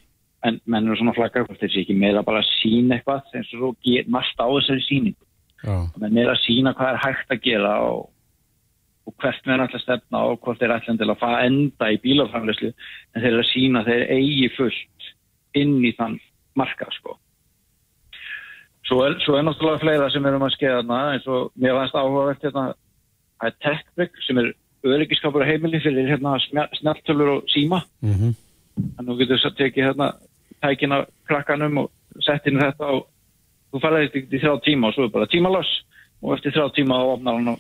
[0.45, 3.63] en menn eru svona flaggar hvort þessi ekki meira bara að sína eitthvað eins og
[3.63, 7.73] þú get margt á þessari síningu menn er að sína hvað er hægt að gera
[7.87, 8.11] og,
[9.05, 12.01] og hvert með er alltaf stefna og hvort er alltaf til að fara enda í
[12.05, 15.11] bílaframlegslu en þeir eru að sína þeir eigi fullt
[15.61, 16.19] inn í þann
[16.59, 17.19] marka sko
[18.89, 21.97] svo er, svo er náttúrulega fleira sem erum að skeiða þarna eins og mér varst
[21.97, 22.67] áhugavert hérna
[23.45, 24.53] að TechBrick sem er
[24.85, 26.37] öryggiskapur heimili fyrir hérna
[26.79, 28.35] snartölur og síma mm -hmm.
[28.99, 30.13] að þú getur svo tekið hérna
[30.63, 31.91] tækin af krakkanum og
[32.21, 33.07] sett inn þetta og
[33.73, 35.71] þú farið þetta í þrjá tíma og svo er bara tímaloss
[36.23, 37.59] og eftir þrjá tíma þá opnar hann og,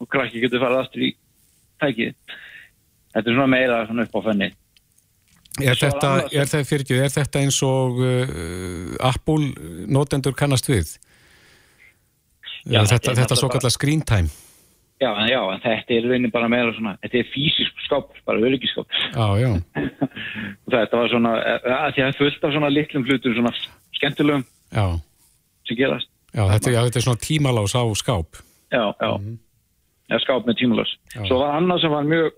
[0.00, 1.10] og krakki getur farið aftur í
[1.82, 2.16] tækið.
[3.10, 4.50] Þetta er svona meira svona upp á fenni.
[5.60, 9.50] Er þetta, er, þetta, fyrir, er þetta eins og uh, Apple
[9.90, 10.94] notendur kannast við?
[12.68, 14.30] Já, þetta þetta svo kallar screen time?
[15.00, 18.42] Já, en, já, en þetta er raunin bara meira svona, þetta er fysisk skáp, bara
[18.44, 18.98] öryggiskáp.
[19.14, 19.52] Já, já.
[20.76, 21.34] þetta var svona,
[21.64, 23.52] því að það er fullt af svona litlum hlutum, svona
[23.96, 24.84] skemmtilegum já.
[25.68, 26.10] sem gerast.
[26.30, 28.42] Já, þetta, já, þetta er svona tímalás á skáp.
[28.70, 29.10] Já, já.
[29.16, 29.38] Mm -hmm.
[30.10, 30.94] Já, skáp með tímalás.
[31.14, 31.24] Já.
[31.28, 32.30] Svo var annað sem var mjög,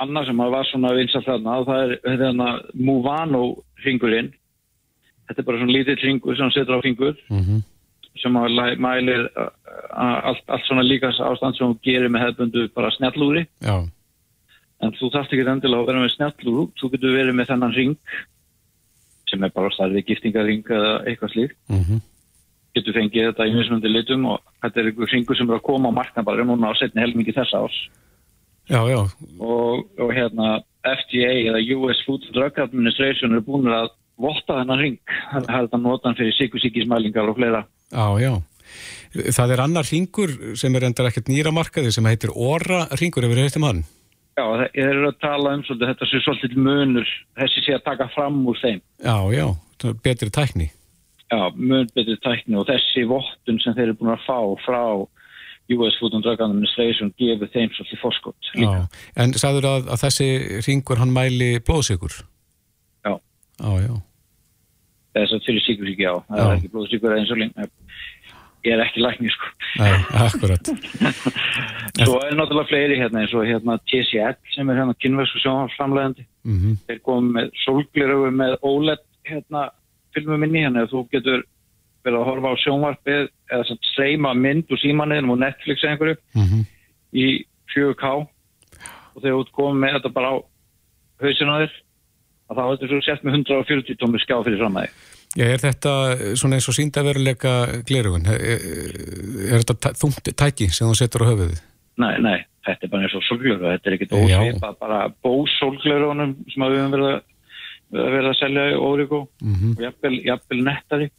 [0.00, 3.42] annað sem var svona vinsalt þarna, og það er þetta Muvano
[3.84, 4.32] ringurinn.
[5.28, 7.16] Þetta er bara svona lítill ringur sem setur á fingur.
[7.28, 7.60] Mhm.
[7.60, 7.68] Mm
[8.18, 9.28] sem mælir
[9.90, 13.76] allt, allt svona líkas ástand sem hún gerir með hefðbundu bara snjallúri Já.
[14.82, 17.96] en þú þarfst ekki endilega að vera með snjallúru þú getur verið með þennan ring
[19.30, 22.00] sem er bara starfið giftingaring eða eitthvað slíkt mm -hmm.
[22.76, 25.90] Getur fengið þetta í mismundi litum og þetta er einhver ringur sem er að koma
[25.90, 27.80] á markna bara núna á setni helmingi þessa árs
[28.70, 29.00] Já, já
[29.42, 34.80] og, og hérna FDA eða US Food and Drug Administration er búin að votta þennan
[34.80, 34.98] ring.
[35.32, 37.64] Það er þetta notan fyrir síkusíkismælingar og fleira.
[37.90, 38.34] Já, já.
[39.34, 43.32] Það er annar ringur sem er endar ekkert nýra markaði sem heitir Óra ringur, ef
[43.32, 43.80] við hefum hann.
[44.38, 48.06] Já, það er að tala um svolítið, þetta sé svolítið munur, þessi sé að taka
[48.14, 48.78] fram úr þeim.
[49.02, 49.46] Já, já,
[50.04, 50.70] betri tækni.
[51.30, 54.82] Já, mun betri tækni og þessi vottun sem þeir eru búin að fá frá
[55.70, 58.48] US Food and Drug Administration gefur þeim svolítið fórskott.
[59.14, 60.30] En sagður að, að þessi
[60.66, 62.16] ringur hann mæli blóðsíkur?
[63.06, 63.14] Já.
[63.62, 63.94] Já, já.
[65.14, 66.14] Þess að fyrir síkursíki, já.
[66.26, 67.70] Það er ekki blóðsíkur eins og lengi
[68.66, 69.92] ég er ekki lækni sko Nei,
[70.26, 70.70] akkurat
[72.00, 76.56] Svo er náttúrulega fleiri hérna eins og hérna TCL sem er hérna kynversku sjónframlegandi mm
[76.58, 76.78] -hmm.
[76.88, 79.68] þeir komið með solgliröfu með OLED hérna
[80.16, 81.44] filmuminni hérna þú getur
[82.04, 86.16] verið að horfa á sjónvarpið eða svona streyma mynd úr símanniðnum og Netflix eða einhverju
[86.34, 86.66] mm -hmm.
[87.12, 87.26] í
[87.74, 88.04] 4K
[89.14, 90.36] og þegar þú komið með þetta bara á
[91.20, 91.78] hausinu að þér
[92.50, 94.90] að er þetta svo sett með 140 tómi skjá fyrir framæði
[95.38, 95.90] Já, er þetta
[96.34, 97.50] svona eins og síndaveruleika
[97.86, 98.26] glerugun?
[98.26, 98.64] Er,
[99.54, 101.60] er þetta þungt tæki sem þú setur á höfuðið?
[102.02, 106.64] Nei, nei, þetta er bara eins og solgleru, þetta er ekkit ósvipa, bara bósolglerunum sem
[106.64, 107.20] við höfum verið,
[107.90, 109.76] verið að selja í Órygó mm -hmm.
[109.76, 111.10] og jafnvel, jafnvel nettari.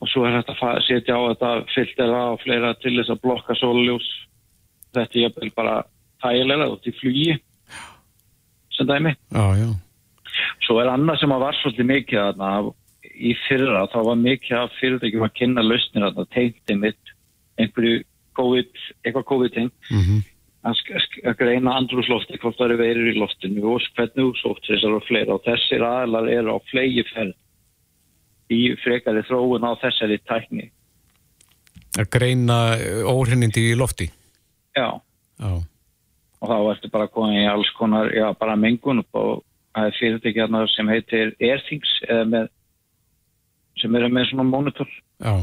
[0.00, 3.54] Og svo er þetta að setja á þetta filtera og fleira til þess að blokka
[3.54, 4.08] sóljós
[4.94, 5.76] þetta er jafnvel bara
[6.22, 7.38] þægilega út í flugi
[8.76, 9.14] sem dæmi.
[9.32, 9.70] Já, já.
[10.64, 12.70] Svo er annað sem að var svolítið mikið að
[13.20, 17.14] í fyrra þá var mikið af fyrirtækjum að kynna lausnir að það tegnti mitt
[17.60, 18.04] einhverju
[18.38, 18.70] COVID,
[19.04, 20.20] eitthvað COVID-ting mm -hmm.
[20.66, 25.36] Að greina andrúslofti hvort það eru verið í loftinu og hvernig úrsótt þessar og fleira
[25.36, 27.36] og þessir aðlar eru á flegi ferð
[28.50, 30.70] í frekari þróun á þessari tækni
[31.98, 32.56] Að greina
[33.10, 34.06] óhrennindi í lofti?
[34.78, 35.00] Já.
[35.40, 35.52] Já
[36.40, 39.42] og þá ertu bara komið í alls konar já, bara mengun og
[39.76, 42.46] það er fyrirtækjarnar sem heitir Airthings eða með
[43.80, 44.88] sem eru með svona mónitor
[45.20, 45.34] Já.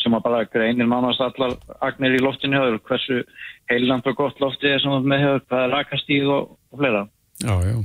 [0.00, 3.22] Sem að bara greinir nánast allar agnir í loftinu og hversu
[3.70, 7.06] heiland og gott lofti er sem með hefur, hvað er rakastíð og, og fleira.
[7.40, 7.76] Já, já.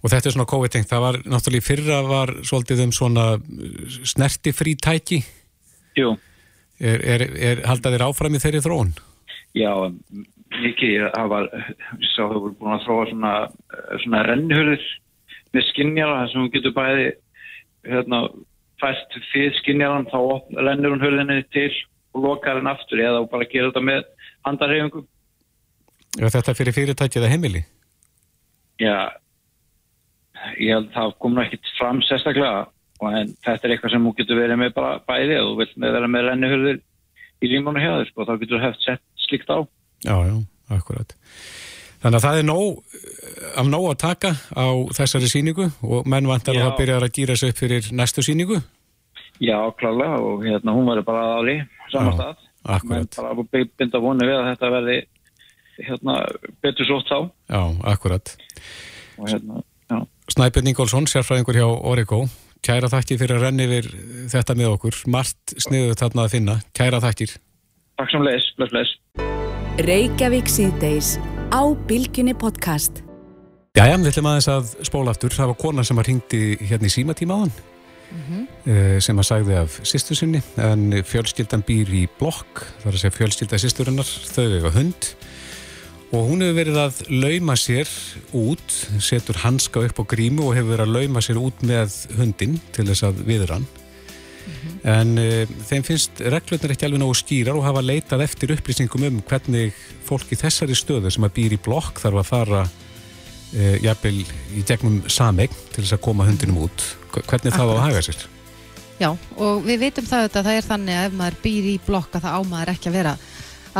[0.00, 3.26] Og þetta er svona COVID-tengt, það var náttúrulega fyrra var svolítið um svona
[4.08, 5.20] snerti frí tæki.
[5.98, 6.14] Jú.
[6.80, 8.94] Er, er, er haldaðir áfram í þeirri þróun?
[9.52, 9.74] Já,
[10.56, 11.48] mikið, það var,
[12.00, 13.34] ég sá þau voru búin að þróa svona,
[14.04, 14.86] svona rennhörður
[15.54, 17.10] með skinnjara sem getur bæði
[17.90, 18.22] hérna
[18.80, 20.18] fæst fyrir skinjaran þá
[20.58, 21.70] lennur hún hörðinni til
[22.14, 24.04] og lokar henn aftur eða bara gera þetta með
[24.48, 25.06] handarhefingum.
[26.18, 27.62] Er þetta fyrir fyrirtækið eða heimili?
[28.80, 29.12] Já,
[30.56, 32.68] ég held að það kom náttúrulega ekkert fram sérstaklega
[33.10, 35.94] en þetta er eitthvað sem þú getur verið með bara bæði og þú vilt með
[35.96, 36.80] vera með rennuhörður
[37.40, 39.58] í límónu hjá þér og þá getur þú hefðt sett slikt á.
[40.04, 40.34] Já, já,
[40.76, 41.14] akkurat.
[42.00, 42.78] Þannig að það er nóg,
[43.60, 46.62] af nóg að taka á þessari síningu og menn vantar Já.
[46.62, 48.60] að það byrjar að gýra sig upp fyrir næstu síningu?
[49.40, 51.56] Já, klálega og hérna hún verður bara aðri
[51.92, 52.46] saman stað.
[52.64, 53.08] Akkurat.
[53.08, 54.96] Menn bara binda voni við að þetta verði
[55.80, 56.14] hérna
[56.64, 57.18] betur sótt þá.
[57.52, 58.36] Já, akkurat.
[59.20, 59.64] Og hérna.
[60.30, 62.20] Snæpjörn Ingólfsson, sérfræðingur hjá Origo.
[62.64, 63.88] Kæra þakki fyrir að renni yfir
[64.30, 65.00] þetta með okkur.
[65.10, 66.54] Margt sniður þarna að finna.
[66.76, 67.34] Kæra þakkir.
[68.00, 68.46] Takk sem leis.
[68.56, 68.90] Bless, bless.
[71.50, 73.00] Á Bilginni podcast.
[73.74, 75.34] Jæja, við ætlum aðeins að spóla aftur.
[75.34, 77.52] Það var kona sem var hringti hérna í símatíma á hann
[78.10, 79.00] mm -hmm.
[79.02, 83.58] sem að sagði af sýstu sinni en fjölskyldan býr í blokk, þar að segja fjölskylda
[83.58, 85.14] sýsturinnar, þau hefur hund
[86.12, 87.88] og hún hefur verið að lauma sér
[88.32, 92.60] út, setur hanska upp á grímu og hefur verið að lauma sér út með hundin
[92.72, 93.66] til þess að viður hann
[94.40, 94.90] Mm -hmm.
[94.90, 99.22] en uh, þeim finnst reglurnar ekki alveg nógu skýrar og hafa leitað eftir upplýsingum um
[99.22, 99.72] hvernig
[100.04, 104.24] fólk í þessari stöðu sem að býr í blokk þarf að fara uh, jafnvel
[104.56, 108.26] í gegnum samegn til þess að koma hundinum út hvernig það á að haga sér
[109.00, 112.16] Já, og við veitum það að það er þannig að ef maður býr í blokk
[112.16, 113.14] að það ámaður ekki að vera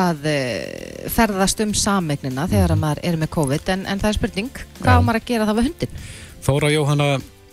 [0.01, 2.81] að uh, ferðast um samegnina þegar mm -hmm.
[2.81, 4.99] maður er með COVID en, en það er spurning, hvað Já.
[4.99, 6.01] ámaður að gera það með hundin?
[6.41, 7.09] Þóra Jóhanna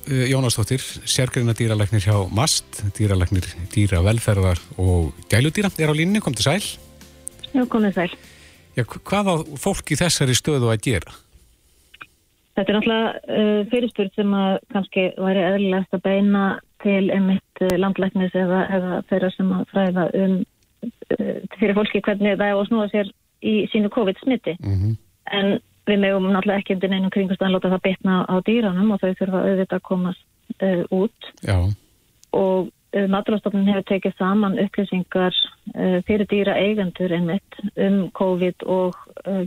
[0.07, 3.43] Eh, Jónastóttir, sérgreina dýralagnir hjá MAST, dýralagnir
[3.73, 6.63] dýravelferðar og gæludýra er á línni, kom til sæl.
[7.51, 8.13] Já, komið sæl.
[8.77, 11.11] Já, hvað á fólk í þessari stöðu að gera?
[12.55, 16.43] Þetta er náttúrulega uh, fyrirspurt sem að kannski væri eðlilegt að beina
[16.85, 20.37] til einmitt uh, landlæknis eða, eða þeirra sem að fræða um
[20.87, 23.11] uh, fyrir fólki hvernig það er að snúa sér
[23.43, 24.55] í sínu COVID-smitti.
[24.63, 24.95] Mm -hmm.
[25.35, 29.13] En við meðum náttúrulega ekki undir neinum kringustan láta það betna á dýranum og þau
[29.19, 30.25] þurfa auðvitað að komast
[30.61, 31.57] uh, út Já.
[32.37, 35.35] og uh, maturastofnun hefur tekið saman upplýsingar
[35.75, 38.95] uh, fyrir dýra eigendur einmitt um COVID og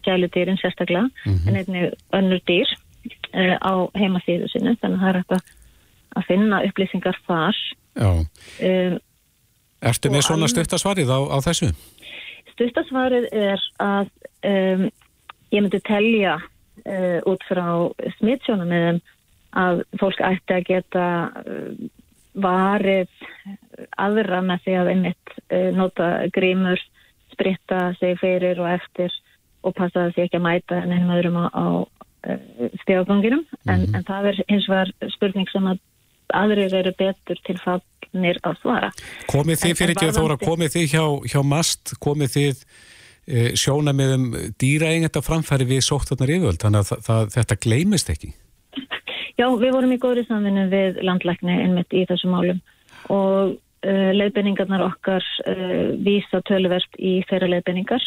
[0.07, 1.49] gæludýrin sérstaklega mm -hmm.
[1.49, 2.69] en einnig önnur dýr
[3.63, 5.33] á heimasíðu sinu þannig að það er hægt
[6.17, 7.61] að finna upplýsingar þar.
[8.01, 8.99] Um,
[9.81, 11.71] Ertu með svona stuttasvarið á, á þessu?
[12.53, 14.11] Stuttasvarið er að
[14.45, 14.91] um,
[15.51, 17.67] ég myndi telja uh, út frá
[18.19, 19.01] smittsjónum með
[19.59, 21.07] að fólk ætti að geta
[21.43, 21.73] uh,
[22.41, 23.11] varið
[23.99, 26.81] aðra með því að einmitt uh, nota grímur,
[27.35, 29.15] spritta sig fyrir og eftir
[29.67, 31.67] og passa að því ekki að mæta en einhverjum öðrum á, á
[32.83, 33.73] stegaganginum mm -hmm.
[33.73, 33.95] en, mhm.
[33.97, 35.79] en það er hins vegar spurning sem að
[36.35, 38.91] aðrir eru betur til fallnir að svara.
[39.31, 42.65] Komið þið fyrir ekki að þóra, komið þið hjá, hjá MAST, komið þið
[43.59, 44.29] sjóna með um
[44.61, 48.33] dýraengenda framfæri við sóttarnar yfirvöld, þannig að það, það, þetta gleimist ekki?
[49.39, 52.59] Já, við vorum í góðri samvinni við landlækni einmitt í þessum málum
[53.09, 58.05] og uh, leiðbenningarnar okkar uh, vísa tölverst í þeirra leiðbenningar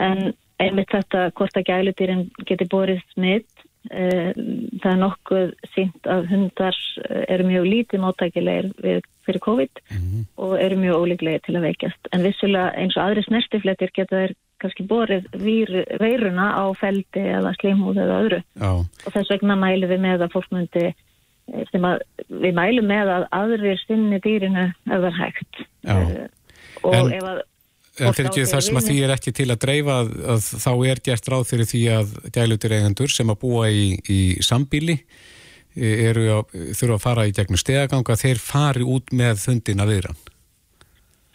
[0.00, 4.32] en einmitt þetta hvort að gælutýrin geti borið smitt eh,
[4.82, 10.28] það er nokkuð sínt að hundar eh, eru mjög lítið móttækilegir fyrir COVID mm -hmm.
[10.44, 14.36] og eru mjög ólíklegir til að veikjast en vissulega eins og aðri snertifletir geta þeir
[14.60, 15.28] kannski borið
[16.00, 18.72] veiruna á feldi eða slimhúð eða öðru Já.
[18.80, 23.14] og þess vegna mælum við með að fólk myndi eh, sem að við mælum með
[23.16, 26.10] að aðrir sinni dýrinu ef það er hægt uh,
[26.84, 27.14] og en...
[27.18, 27.46] ef að
[28.00, 30.70] En fyrir ekki það sem að því er ekki til að dreifa að, að þá
[30.88, 34.96] er gert ráð fyrir því að gælutir eigendur sem að búa í, í sambíli
[35.74, 40.22] e, eru að, þurfa að fara í gegnum stegaganga, þeir fari út með þundina viðran.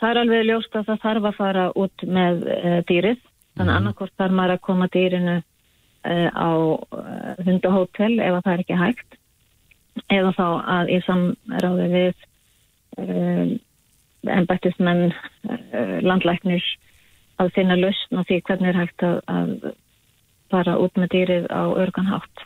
[0.02, 3.20] Það er alveg ljóst að það þarf að fara út með uh, dýrið,
[3.56, 3.78] þannig mm.
[3.80, 9.20] annarkort þarf maður að koma dýrinu uh, á uh, hundahótel ef það er ekki hægt,
[10.12, 12.26] eða þá að í samráði við
[14.32, 16.64] ennbættismenn eh, landlæknir
[17.42, 19.72] að finna lausn á því hvernig er hægt að, að
[20.54, 22.46] fara út með dýrið á örganhátt.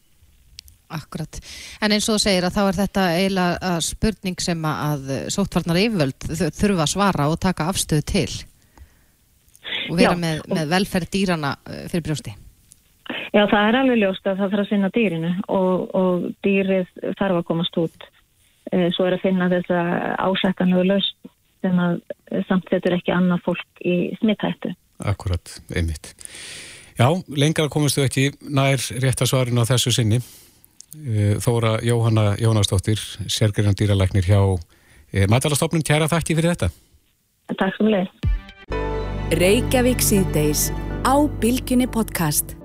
[0.90, 1.40] Akkurat.
[1.86, 6.30] En eins og þú segir að þá er þetta eiginlega spurning sem að sóttvarnar yfirvöld
[6.58, 8.30] þurfa að svara og taka afstöðu til
[9.90, 12.36] og vera Já, með, með velferð dýrana eh, fyrir brjósti.
[13.34, 17.42] Já, það er alveg ljóst að það þarf að finna dýrinu og, og dýrið þarf
[17.42, 18.08] að komast út.
[18.72, 19.84] Eh, svo er að finna þessa
[20.26, 21.98] ásækkanlegu lausn sem að
[22.48, 24.72] samt setur ekki annað fólk í smittættu.
[25.10, 26.14] Akkurat, einmitt.
[27.00, 30.22] Já, lengar komistu ekki nær réttasvarin á þessu sinni.
[30.98, 32.98] Eh, Þóra Jóhanna Jónastóttir,
[33.30, 34.42] sérgrinnan dýralæknir hjá
[35.14, 36.70] eh, Mætalastofnun, kæra þakki fyrir þetta.
[37.60, 38.10] Takk sem leið.
[39.38, 40.70] Reykjavík síðdeis
[41.06, 42.56] á Bilginni podcast.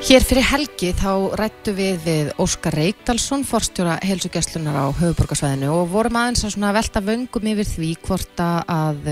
[0.00, 6.16] Hér fyrir helgi þá rættu við við Óskar Reykdalsson, forstjóra heilsugjastlunar á höfuborgarsvæðinu og vorum
[6.16, 9.04] aðeins að velta vöngum yfir því hvort að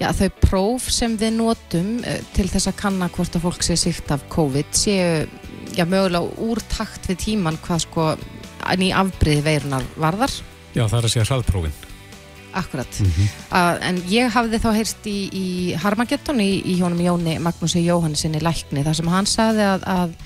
[0.00, 3.76] já, þau próf sem við notum eh, til þess að kanna hvort að fólk sé
[3.78, 5.26] síkt af COVID séu
[5.80, 8.08] já, mögulega úr takt við tíman hvað sko
[8.80, 10.34] ný afbríði veirunar varðar.
[10.74, 11.78] Já, það er að sé að hraðprófinn.
[12.50, 13.28] Akkurat, mm -hmm.
[13.54, 15.46] uh, en ég hafði þá heyrst í, í
[15.78, 20.16] Harmageddon í, í hjónum Jóni Magnúsi Jóhannesinni Lækni þar sem hann saði að, að,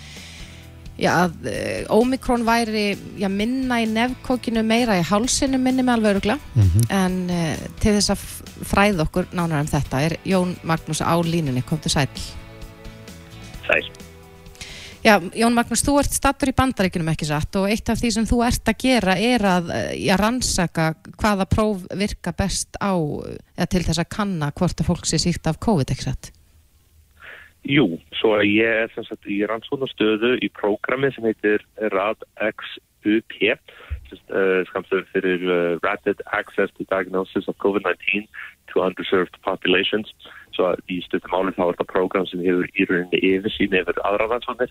[0.97, 6.11] já, að uh, Omikron væri já, minna í nefnkókinu meira í hálsinu minni með alveg
[6.15, 6.89] örugla mm -hmm.
[6.97, 8.25] en uh, til þess að
[8.73, 12.09] fræða okkur nánar um þetta er Jón Magnús á línunni, kom til sæl
[13.69, 14.04] Sæl
[15.05, 18.29] Já, Jón Magnús, þú ert stattur í bandaríkunum ekki satt og eitt af því sem
[18.29, 20.87] þú ert að gera er að, að eh, rannsaka
[21.21, 25.45] hvaða próf virka best á eða til þess að kanna hvort að fólk sé síkt
[25.51, 26.31] af COVID, ekki satt?
[27.69, 27.85] Jú,
[28.17, 31.61] svo að ég er sem sagt í rannsóknastöðu í prógrami sem heitir
[31.93, 38.25] RADXUP uh, skamstöður fyrir uh, Rapid Access to Diagnosis of COVID-19
[38.73, 40.13] to Underserved Populations
[40.55, 43.99] Svo að í stundum álinn þá er þetta prógram sem hefur í rauninni yfirsýn yfir
[44.07, 44.71] aðra rannsóknir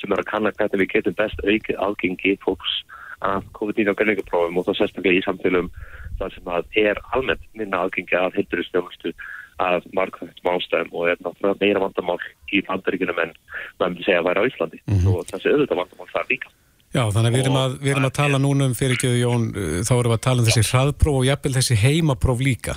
[0.00, 2.78] sem er að kanna hvernig við getum best aukið algengi fólks
[3.26, 5.72] að COVID-19 greiningaprófum og þá sérstaklega í samfélum
[6.20, 9.12] þar sem að er almennt minna algengi að heildurisnjónustu
[9.58, 12.18] af margþægtum ástæðum og er náttúrulega meira vandamál
[12.54, 13.32] í bandaríkunum en
[13.80, 15.14] maður myndi segja að væri á Íslandi mm -hmm.
[15.14, 16.48] og þessi auðvitað vandamál það er líka.
[16.88, 19.42] Já, þannig að við erum að, við erum að tala núna um fyrir ekki, Jón,
[19.84, 22.74] þá erum við að tala um þessi hraðpróf og jafnvel þessi heimapróf líka.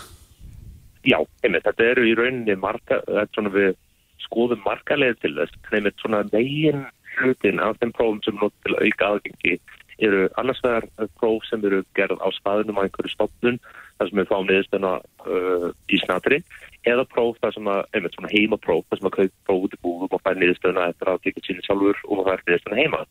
[1.08, 3.72] Já, einmitt, þetta eru í rauninni marga, þetta er svona við
[4.22, 6.84] skoðum margarlega til þess, nefnir svona megin
[7.18, 9.56] hlutin af þeim prófum sem nótt til auka aðgengi
[10.02, 10.88] eru annars vegar
[11.20, 13.60] próf sem eru gerð á staðunum á einhverju stofnun,
[13.98, 16.42] þar sem við fáum niðurstöna uh, í snatri,
[16.90, 19.82] eða próf þar sem að, einmitt svona heimapróf, þar sem að kaupa próf út í
[19.86, 23.04] búðum og fær niðurstöna eftir að tekja síni sjálfur og fær niðurstöna heima.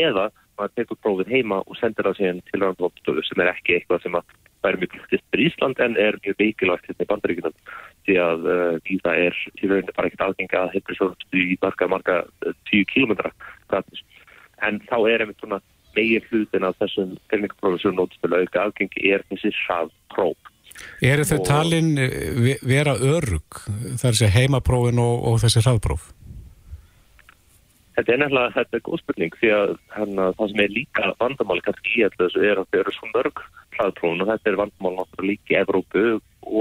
[0.00, 0.30] Eða
[0.60, 4.20] maður tekur prófið heima og sendir það síðan til rannsóknstöðu sem er ekki eitthvað sem
[4.20, 7.58] að væri mjög pluttist fyrir Ísland en er mjög veikilvægt hérna í bandaríkunum
[8.06, 11.90] því að uh, því það er í rauninni bara ekkert aðgenga að heilbríðsjóðustu í marga,
[11.94, 13.32] marga uh, tíu kílometra
[14.60, 15.60] en þá er einmitt svona
[15.96, 20.50] megin hlutin af þessum greiningaprófi sem nótist til auka aðgengi er þessi hraðpróf.
[21.04, 23.64] Er þau talin eh, vera örug
[24.00, 26.10] þar sé heimaprófin og, og þessi hraðpróf?
[28.00, 31.64] Þetta er nefnilega, þetta er góð spurning því að hana, það sem er líka vandamáli
[31.66, 33.42] kannski í alltaf þessu er að þau eru svo mörg
[33.74, 36.04] hraðprófin og þetta er vandamáli náttúrulega líka í Evrópu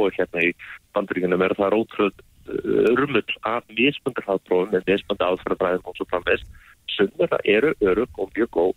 [0.02, 0.50] og hérna í
[0.98, 6.60] banduríkunum er það rótröð uh, rumull af mismundir hraðprófin með mismundir aðferðabræðum og svo framveist
[6.98, 8.76] sem þetta eru örug og mjög góð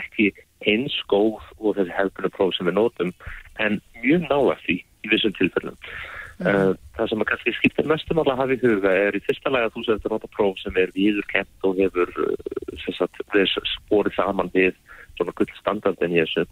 [0.00, 0.32] ekki
[0.66, 3.14] eins góð og þessi hefðbunum próf sem við nótum
[3.62, 5.78] en mjög náða því í vissum tilfellum.
[6.42, 6.74] Mm.
[6.96, 9.70] Það sem að kannski skiptir mestum alveg að hafa í huga er í fyrsta lega
[9.70, 14.74] þú setur nota próf sem er viðurkent og hefur uh, sporið saman við
[15.14, 16.44] svona gullstandardin í þessu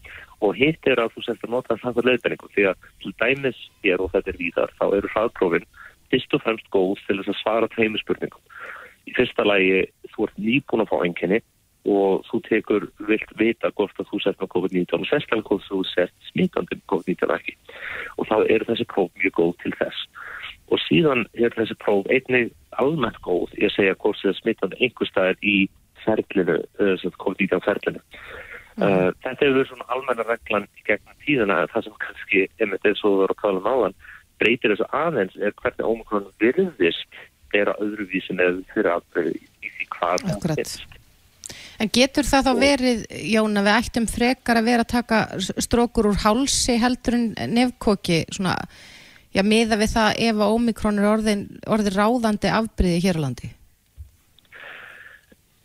[0.43, 4.12] og hitt er að þú setur nota samkvæmt leiðbenningu því að til dæmis er og
[4.14, 5.66] þetta er víðar þá eru hraðprófin
[6.12, 8.43] fyrst og fremst góð til þess að svara tveimu spurningum.
[9.09, 11.43] Í fyrsta lagi þú ert nýbúin að fá enginni
[11.89, 15.80] og þú tekur vilt vita hvort að þú sett með COVID-19 og sérstaklega hvort þú
[15.91, 17.57] sett smítandi með COVID-19 ekki.
[18.18, 20.07] Og þá eru þessi próf mjög góð til þess.
[20.72, 25.43] Og síðan er þessi próf einnig almennt góð ég segja hvort það smítandi einhver staðar
[25.43, 25.59] í
[26.05, 28.03] ferlinu, COVID-19 ferlinu.
[28.72, 28.87] Mm.
[28.87, 33.03] uh, þetta hefur verið svona almenna reglan í gegnum tíðina það sem kannski, emitt eins
[33.03, 33.97] og þú verður að kalla um áðan
[34.41, 37.20] breytir þessu aðeins er hvernig ómikron virðist
[37.53, 41.01] er að öðruvísin eða fyrir aðbreyði í því hvað það finnst
[41.83, 45.18] En getur það þá verið, Jón, að við ættum frekar að vera að taka
[45.64, 47.24] strókur úr hálsi heldur en
[47.57, 48.55] nefnkóki, svona,
[49.35, 53.51] já, miða við það ef að ómikrón er orðin, orðin ráðandi afbríði hér á landi?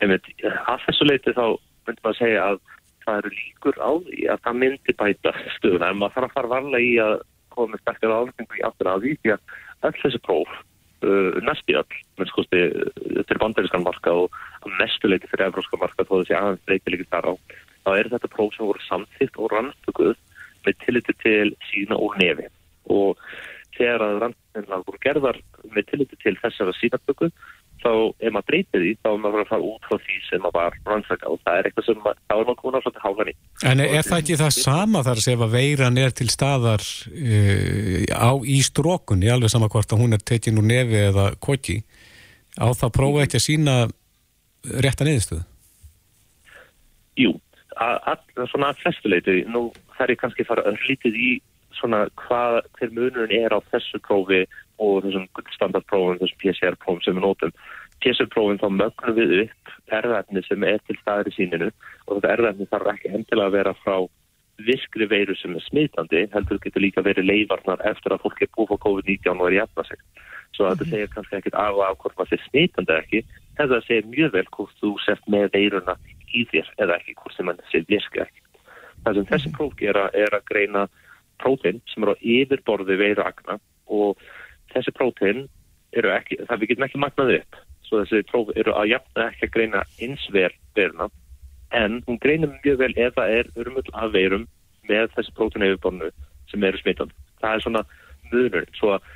[0.02, 1.46] Einmitt, að þessu leiti þá
[1.86, 2.60] myndum að segja að
[3.06, 6.54] það eru líkur á því að það myndi bæta stöðuna, en maður þarf að fara
[6.56, 7.16] varlega í að
[7.54, 9.56] koma með sterkar áhengu í aftur að því, því að
[9.86, 10.58] öll þessi próf
[11.06, 14.34] uh, næst í all mennskosti til uh, bandarískan marka og
[14.80, 17.34] mestuleiti fyrir evróska marka þó þessi aðeins breytilegi þar á
[17.88, 20.16] þá er þetta próf sem voru samþýtt og rannstökuð
[20.66, 22.50] með tilliti til sína og nefi.
[22.92, 23.22] Og
[23.78, 25.40] þegar að rannstökuðna voru gerðar
[25.76, 27.30] með tilliti til þessara sínatöku
[27.82, 30.58] þá ef maður breytir því þá er maður að fara út frá því sem maður
[30.58, 33.36] var rannsaka og það er eitthvað sem maður, þá er maður konar svolítið hágan í.
[33.72, 38.04] En er, er það ekki það sama þar sem að veiran er til staðar uh,
[38.18, 41.82] á í strókunni, alveg sama hvort að hún er tekin úr nefi eða kokki,
[42.58, 43.78] á það prófa ekki að sína
[44.86, 45.44] rétta neðistuð?
[47.18, 47.34] Jú,
[47.78, 51.32] að, að, svona að flestuleiti, nú þær er kannski fara öllítið í
[51.78, 54.44] svona hvað, hver munurinn er á þessu prófi
[54.78, 57.54] og þessum standardprófum, þessum PCR-prófum sem við nótum.
[58.04, 61.70] PCR-prófum þá mögnum við upp erðarni sem er til staðir í síninu
[62.06, 63.98] og þetta erðarni þarf ekki hendilega að vera frá
[64.66, 68.74] viskri veiru sem er smitandi, heldur getur líka verið leifarnar eftir að fólk er búið
[68.74, 70.00] á COVID-19 og er jæfna sig.
[70.56, 70.94] Svo að þetta mhm.
[70.94, 73.24] segir kannski ekkit af af hvort maður sé smitandi ekki,
[73.60, 75.98] þetta segir mjög vel hvort þú sért með veiruna
[76.34, 78.42] í þér eða ekki, hvort sem maður sé viski ekki.
[79.06, 79.58] Það sem þessi mhm.
[79.60, 80.88] próf gera er að greina
[81.38, 83.60] prófinn sem eru á yfirborði veiragna
[83.94, 84.18] og
[84.74, 85.46] þessi prófinn
[85.98, 87.62] eru ekki, það við getum ekki magnaði upp.
[87.88, 91.08] Svo þessi próf eru að jafna ekki að greina einsver veruna
[91.76, 94.46] en hún greinir mjög vel ef það er örmull af veirum
[94.88, 96.12] með þessi prófinn yfirborðinu
[96.52, 97.12] sem eru smittan
[97.42, 97.84] það er svona
[98.32, 98.68] munur.
[98.78, 99.08] Svo að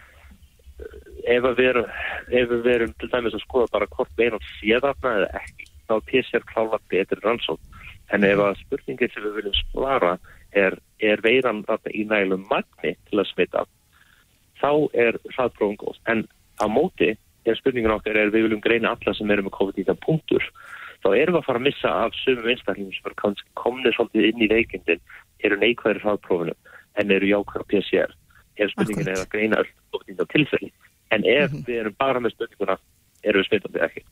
[0.79, 5.69] eh, ef við verum, verum til dæmis að skoða bara hvort veirum séðarna eða ekki
[5.89, 7.81] þá PCR klála betur rannsók
[8.11, 10.15] en ef að spurningir sem við viljum spara
[10.51, 13.65] er, er veiran í nælum magni til að smita
[14.61, 15.99] þá er hraðprófum góð.
[16.11, 16.25] En
[16.61, 20.45] á móti er spurningin okkar er við viljum greina alla sem eru með COVID-19 punktur.
[21.01, 24.45] Þá erum við að fara að missa af sömum einstaklingum sem er komnið svolítið inn
[24.45, 25.03] í veikindin
[25.41, 28.15] eru neikvæðir hraðprófunum en eru jákvæðar PCR.
[28.61, 30.71] Ef spurningin er að greina öll COVID-19 tilfelli.
[31.11, 31.65] En ef mm -hmm.
[31.67, 32.77] við erum bara með spurninguna
[33.23, 34.03] eru við smitandi ekki.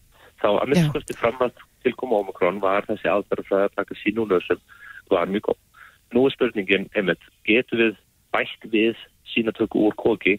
[0.42, 4.62] Þá að minnskosti fram að tilkoma Omikron var þessi aðverðafræði að taka sínúlösum
[5.12, 5.60] var mjög góð.
[6.16, 7.98] Nú er spurningin, einmitt, getur við
[8.34, 8.96] bætt við
[9.34, 10.38] sínatöku úr koki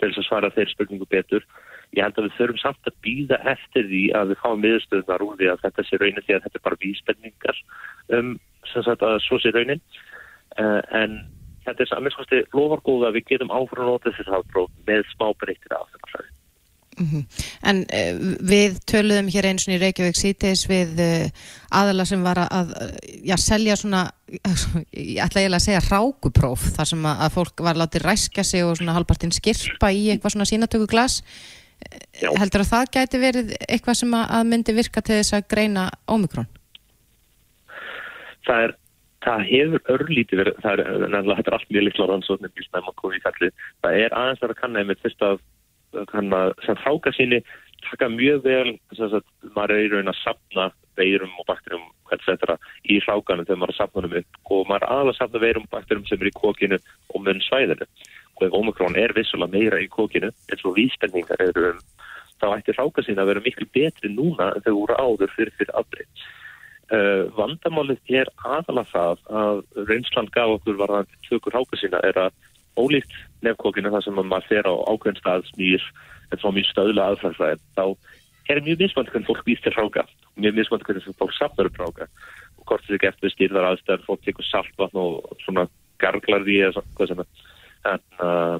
[0.00, 1.44] til þess að svara þeirri spurningu betur.
[1.96, 5.36] Ég held að við þurfum samt að býða eftir því að við fáum miðurstöðunar úr
[5.40, 7.62] því að þetta sé raunin því að þetta er bara víspenningar
[8.18, 8.32] um
[8.70, 9.82] sem sagt að svo sé raunin.
[10.58, 11.16] Uh, en
[11.66, 15.74] þetta er saminskosti lofargóða að við getum áfram að nota þessi hafbróð með smá breytir
[15.76, 16.39] af þetta fræði.
[17.00, 17.24] Mm -hmm.
[17.70, 18.12] En uh,
[18.52, 21.30] við töluðum hér eins og í Reykjavík sítis við uh,
[21.70, 22.74] aðala sem var að
[23.24, 24.02] já, selja svona,
[24.92, 28.64] ég ætla eiginlega að segja rákupróf þar sem að, að fólk var látið ræska sig
[28.64, 31.22] og svona halvpartinn skirpa í eitthvað svona sínatöku glas.
[32.20, 32.28] Já.
[32.36, 36.46] Heldur að það gæti verið eitthvað sem að myndi virka til þess að greina ómikrón?
[38.44, 38.76] Það er
[39.20, 42.50] Það hefur örlítið verið, það er, þetta er allt mjög litla rannsóknir,
[43.84, 45.42] það er aðeins að kanna einmitt fyrst að
[45.92, 47.40] sem fráka síni
[47.88, 49.24] taka mjög vel þess að
[49.56, 50.68] maður er í raun að sapna
[50.98, 52.56] veirum og bakterum etc.
[52.84, 55.44] í hlákanum þegar maður er að sapna um upp og maður er aðalega að sapna
[55.44, 56.80] veirum og bakterum sem er í kókinu
[57.14, 57.88] og munn svæðinu
[58.36, 61.80] og ef Omikron er vissulega meira í kókinu eins og víspenningar eru um
[62.40, 65.74] þá ætti hláka sína að vera miklu betri núna en þau voru áður fyrir fyrir
[65.76, 66.22] afbreyt.
[66.90, 69.60] Uh, vandamálið er aðalega það að
[69.90, 72.32] reynsland gaf okkur varðan tökur hláka sína er að
[72.80, 73.12] ólíkt
[73.46, 75.84] nefnkókinu þar sem maður fer á ákveðin stað smýr
[76.30, 77.84] en svo mjög stöðla aðfragsræðin þá
[78.50, 82.08] er mjög mismönd hvernig fólk býst til ráka mjög mismönd hvernig fólk safnar upp ráka
[82.58, 85.66] og hvort þessi gert við styrðar aðstæðar fólk tekur saltvatn og svona
[86.02, 87.26] garglar því eða svona
[87.90, 88.56] en, uh,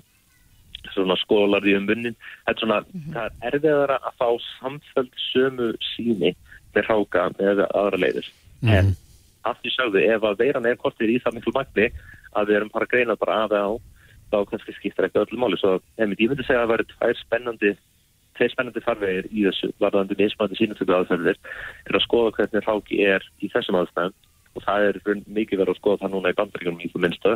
[0.94, 2.16] svona skólar því um bunnin
[2.46, 3.12] en svona mm -hmm.
[3.14, 4.28] það er erfiðara að fá
[4.60, 6.34] samfæld sömu síni
[6.74, 8.26] með ráka með aðra leiðir
[8.62, 8.78] mm -hmm.
[8.78, 8.96] en
[9.42, 11.90] allt í sögðu ef að veiran er kortir í það miklu magni
[12.36, 13.70] að við erum bara að greina bara aðeins á
[14.30, 17.74] þá kannski skiptar eitthvað öllum máli svo ég myndi segja að það væri tvær spennandi
[18.38, 21.38] tveir spennandi farvegir í þessu varðandi mismandi sínutöku aðferðir
[21.86, 24.16] er að skoða hvernig ráki er í þessum aðstæðum
[24.58, 24.98] og það er
[25.30, 27.34] mikið verið að skoða það núna í bandaríkunum í þú minnstu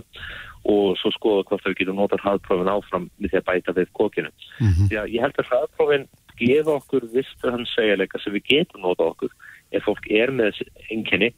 [0.73, 4.31] og svo skoða hvort við getum notað hraðprófin áfram með því að bæta við kókinu.
[4.59, 4.89] Mm -hmm.
[4.91, 6.07] Já, ég held að hraðprófin
[6.39, 9.33] gefa okkur vistu hann segjuleika sem við getum notað okkur
[9.71, 11.31] ef fólk er með enginni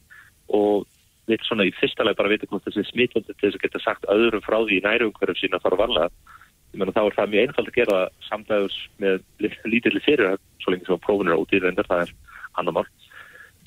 [0.47, 0.87] og
[1.27, 4.09] við svona í fyrsta leg bara veitum hvort þessi smittandi til þess að geta sagt
[4.11, 6.09] öðrum frá því í nærumhverjum sína fara varlega
[6.73, 9.19] ég menna þá er það mjög einfald að gera samdæðus með
[9.71, 12.13] lítilli fyrir svo lengi sem prófunir á útýrðendur, það er
[12.59, 12.87] annar mál.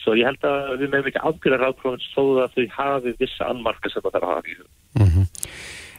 [0.01, 3.93] Svo ég held að við meðum ekki afgjörða ráðprófins þó að þau hafi vissa anmarka
[3.93, 4.67] sem það þarf að hafa hug.
[5.01, 5.27] Mm -hmm.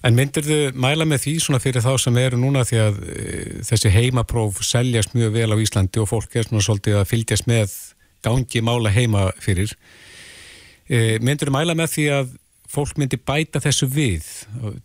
[0.02, 3.26] En myndir þau mæla með því svona fyrir þá sem eru núna því að e,
[3.68, 7.76] þessi heimapróf seljast mjög vel á Íslandi og fólk er svona svolítið að fylgjast með
[8.26, 9.76] gangi mála heima fyrir.
[10.92, 12.34] E, myndir þau mæla með því að
[12.72, 14.28] fólk myndi bæta þessu við,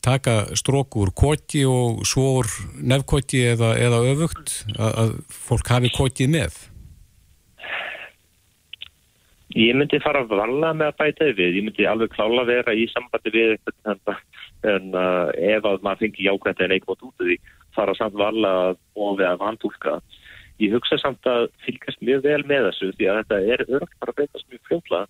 [0.02, 2.48] taka strókur koti og svor
[2.82, 6.56] nefnkoti eða, eða öfugt, að, að fólk hafi kotið með?
[9.56, 12.74] Ég myndi fara að valda með að bæta við, ég myndi alveg klála að vera
[12.74, 14.18] í sambandi við eitthvað
[14.66, 17.36] en uh, ef að maður fengi jákvæmt en eitthvað út af því,
[17.76, 20.00] fara samt valda og við að vantúlka.
[20.62, 24.14] Ég hugsa samt að fylgast mjög vel með þessu því að þetta er örgt bara
[24.14, 25.02] að breytast mjög fljóðla.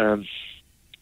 [0.00, 0.24] Um,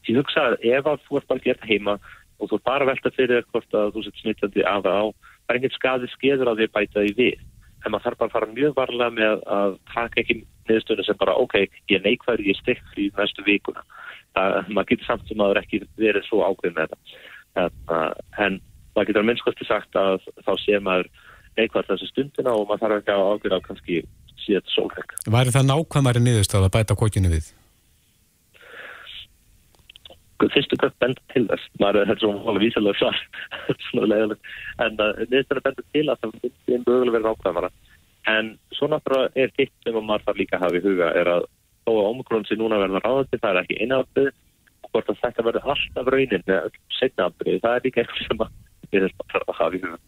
[0.09, 1.99] ég hugsa að ef að þú ert bara gert heima
[2.39, 5.07] og þú ert bara velta fyrir hvort að þú sett smittandi af það á
[5.43, 7.45] það er ekkert skadi skeður að bæta því við.
[7.83, 10.37] En maður þarf bara að fara mjög varlega með að taka ekki
[10.71, 11.57] neðstöðinu sem bara ok,
[11.91, 13.83] ég neikvæður, ég styrk fyrir næstu vikuna.
[14.37, 17.19] Það, maður getur samt sem maður ekki verið svo ákveð með þetta.
[17.63, 17.73] En,
[18.39, 18.61] en
[18.95, 21.11] maður getur að minnskosti sagt að þá sé maður
[21.59, 23.99] neikvæður þessu stundina og maður þarf ekki að ákveða kannski
[24.43, 27.51] síðan sólheng Væri það nákvæmari niðurstöð að bæta kokinu við?
[30.51, 31.71] Fyrstu köp benda til þess.
[31.81, 33.23] Maður er svona alveg vísilega svar.
[33.89, 37.73] Svona leiðilegt en niðurstöður uh, benda til að það finnst mögulega verið ákvæmara
[38.27, 41.47] en svo náttúrulega er hitt sem maður þarf líka að hafa í huga er að
[41.83, 44.31] þó að omikron sé núna verða ráðandi það er ekki einafrið
[44.93, 48.43] hvort að þetta verður alltaf raunin með setna afbrið það er líka eitthvað sem
[48.93, 49.99] við bara að hafa í huga.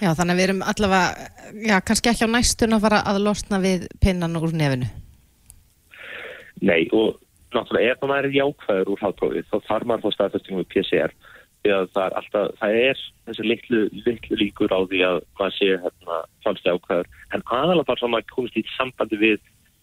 [0.00, 3.60] Já þannig að við erum allavega já kannski ekki á næstun að fara að losna
[3.62, 4.88] við pinnan úr nefinu.
[6.64, 7.20] Nei og
[7.56, 11.14] náttúrulega ef maður er jákvæður úr haldprófið þá þarf maður þá staðfestingum við PCR
[11.64, 15.54] því að það er alltaf, það er þessi litlu, litlu líkur á því að maður
[15.56, 17.08] sé hérna falskt jákvæður.
[17.32, 19.38] En aðalega bara svo að maður komist í sambandi við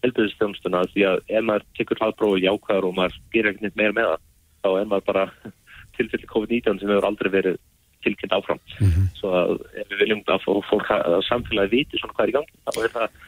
[0.06, 4.24] helbiðistjónstuna því að ef maður tekur haldprófið jákvæður og maður gerir ekkert meira með það
[4.62, 5.26] þá er maður bara
[5.98, 7.60] tilfelli COVID-19 sem hefur aldrei verið
[8.02, 8.62] tilkynnt áfram.
[8.78, 9.10] Mm -hmm.
[9.18, 12.54] svo að ef við viljum að fólk að samfélagi viti svona hvað er í gangi
[12.62, 13.20] þá er það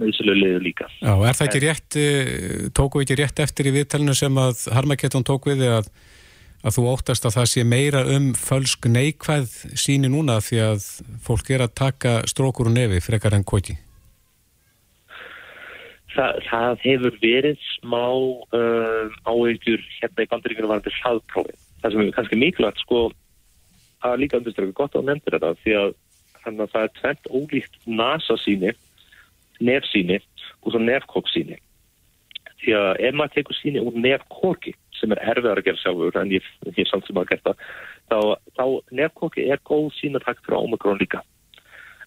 [0.00, 0.88] meðsölu liður líka.
[1.00, 5.26] Já, er það ekki rétt, eh, tóku ekki rétt eftir í viðtalinu sem að Harmaketton
[5.26, 5.90] tók við að,
[6.62, 10.86] að þú óttast að það sé meira um fölsk neikvæð síni núna því að
[11.26, 13.78] fólk er að taka strókur og nefi frekar enn koti?
[16.16, 21.56] Þa, það hefur verið smá um, áhegjur hérna í bandaríkunum varandi hlaðprófi.
[21.82, 23.02] Það sem er kannski mikilvægt sko
[24.06, 25.94] að líka undirströku gott á nefndir þetta því að
[26.46, 28.72] þannig að það er tvent ólíkt NASA síni
[29.60, 30.18] nefsíni
[30.62, 31.58] og svo nefkóksíni.
[32.62, 36.32] Því að ef maður tekur síni úr nefkóki sem er erfiðar að gera sjálfur en
[36.32, 37.64] ég er samt sem að gera það,
[38.10, 38.18] þá,
[38.56, 38.64] þá
[39.00, 41.20] nefkóki er góð sínatak fyrir ómikrón líka.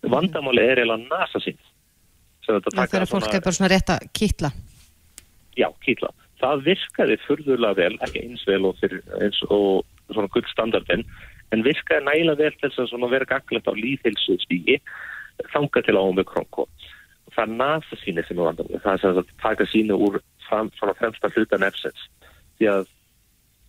[0.02, 1.60] Vandamáli er eiginlega nasa sín.
[2.48, 4.50] Þegar fólk er bara svona rétt að kýtla.
[5.60, 6.10] Já, kýtla.
[6.40, 11.04] Það virkaði fyrðurlega vel, ekki eins vel og, fyrir, eins og svona gullstandardin,
[11.54, 14.80] en virkaði næla vel þess að vera gaglegt á líðhilsu stígi
[15.54, 16.90] þanga til ómikrón kók
[17.40, 20.72] það er nasa síni sem er vandamál það er sem að taka síni úr fram,
[20.78, 22.06] svona fremsta hluta nefnsins
[22.60, 22.92] því að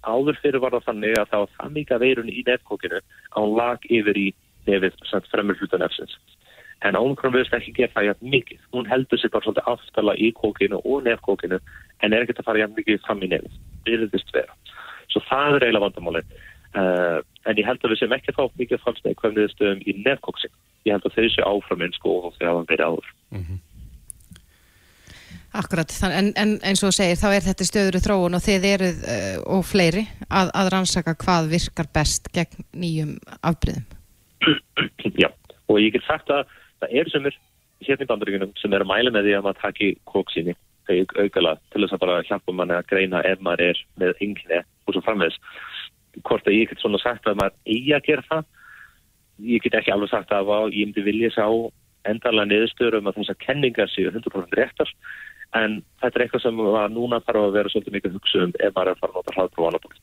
[0.03, 3.57] áður fyrir var það þannig að það var það mikið veirun í nefnkókinu að hún
[3.61, 4.29] lag yfir í
[4.67, 5.01] nefið
[5.31, 6.19] fremur hluta nefnsins
[6.81, 8.61] en Omikron verðist ekki gera það jægt mikið.
[8.73, 11.59] Hún heldur sér bara svolítið aftala í kókinu og nefnkókinu
[12.01, 14.57] en er ekki að fara jægt mikið fram í er þetta vera.
[15.11, 16.23] Svo það er eiginlega vandamáli.
[16.71, 17.19] Uh,
[17.51, 20.53] en ég held að við sem ekki fá mikið hvernig þið stöðum í nefnkóksin.
[20.87, 23.11] Ég held að þeir séu áfram eins og þegar það verið áður.
[23.31, 23.59] Mm -hmm.
[25.61, 29.01] Akkurat, en, en eins og segir þá er þetta stöður í þróun og þið eruð
[29.03, 33.87] uh, og fleiri að, að rannsaka hvað virkar best gegn nýjum afbríðum.
[35.19, 35.29] Já,
[35.67, 36.47] og ég get sagt að
[36.79, 37.39] það eru sem er
[37.83, 40.55] hérna í bandaríkunum sem er að mæla með því að maður taki kóksíni
[40.91, 44.95] aukala til þess að bara hjálpa manni að greina ef maður er með yngni og
[44.95, 45.39] svo framvegs.
[46.27, 48.49] Hvort að ég get svona sagt að maður eigi að gera það,
[49.51, 51.47] ég get ekki alveg sagt að ég myndi vilja sá
[52.09, 54.93] endarlega niðurstöður um að þessar kenningar séu 100% réttar
[55.59, 56.61] en þetta er eitthvað sem
[56.95, 59.37] núna þarf að vera svolítið mikið hugsa um ef maður er að fara að nota
[59.37, 59.97] hraðprófanabók.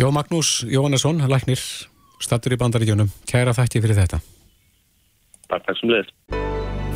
[0.00, 1.64] Jó Magnús Jóhannesson, læknir,
[2.22, 4.22] stattur í bandaríkjónum, kæra þætti fyrir þetta.
[5.50, 6.16] Takk, takk sem leiðist.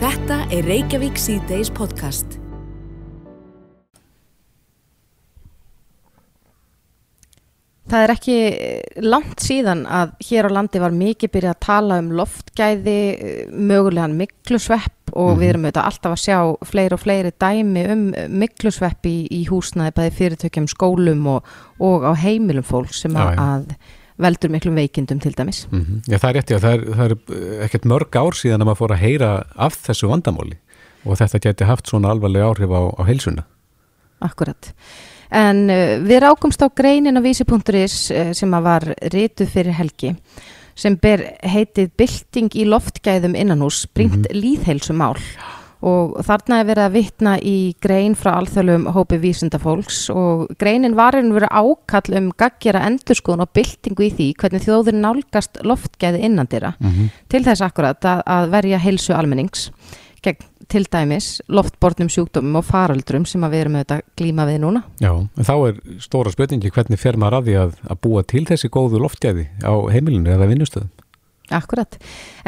[0.05, 2.44] Þetta er Reykjavík C-Days podcast.
[7.85, 8.37] Það er ekki
[9.05, 13.01] langt síðan að hér á landi var mikið byrjað að tala um loftgæði,
[13.53, 15.41] mögulegan miklusvepp og mm -hmm.
[15.41, 18.07] við erum auðvitað alltaf að sjá fleiri og fleiri dæmi um
[18.41, 21.45] miklusvepp í, í húsnaði bæði fyrirtökjum, skólum og,
[21.79, 23.39] og á heimilum fólk sem já, já.
[23.39, 23.77] að
[24.17, 25.67] veldur miklum veikindum til dæmis.
[25.71, 26.13] Mm -hmm.
[26.13, 28.81] Já það er rétt, já, það er, það er ekkert mörg ár síðan að maður
[28.81, 30.57] fór að heyra af þessu vandamóli
[31.05, 33.45] og þetta geti haft svona alvarlega áhrif á, á heilsuna.
[34.21, 34.73] Akkurat.
[35.35, 40.15] En uh, við rákumst á greinin á vísi.is uh, sem að var rítuð fyrir helgi
[40.75, 44.41] sem ber heitið Bylting í loftgæðum innanús, bringt mm -hmm.
[44.43, 45.15] líðheilsumál
[45.85, 51.19] og þarna er verið að vittna í grein frá alþjóðlum hópi vísindafólks og greinin var
[51.19, 56.73] einu verið ákall um gaggjara endurskóðun og byltingu í því hvernig þjóður nálgast loftgæði innandira
[56.79, 57.11] mm -hmm.
[57.29, 59.71] til þess akkurat að, að verja heilsu almennings
[60.23, 60.41] gegn
[60.71, 64.85] til dæmis loftbornum sjúkdómum og faraldrum sem við erum auðvitað glíma við núna.
[65.03, 68.45] Já, en þá er stóra spötingi hvernig fer maður að því að, að búa til
[68.49, 70.93] þessi góðu loftgæði á heimilinu eða vinnustöðum.
[71.53, 71.99] Akkurat,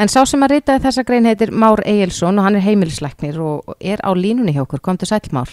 [0.01, 3.75] en sá sem að reytaði þessa grein heitir Már Egilson og hann er heimilisleiknir og
[3.77, 5.51] er á línunni hjá okkur, kom til sæl Már?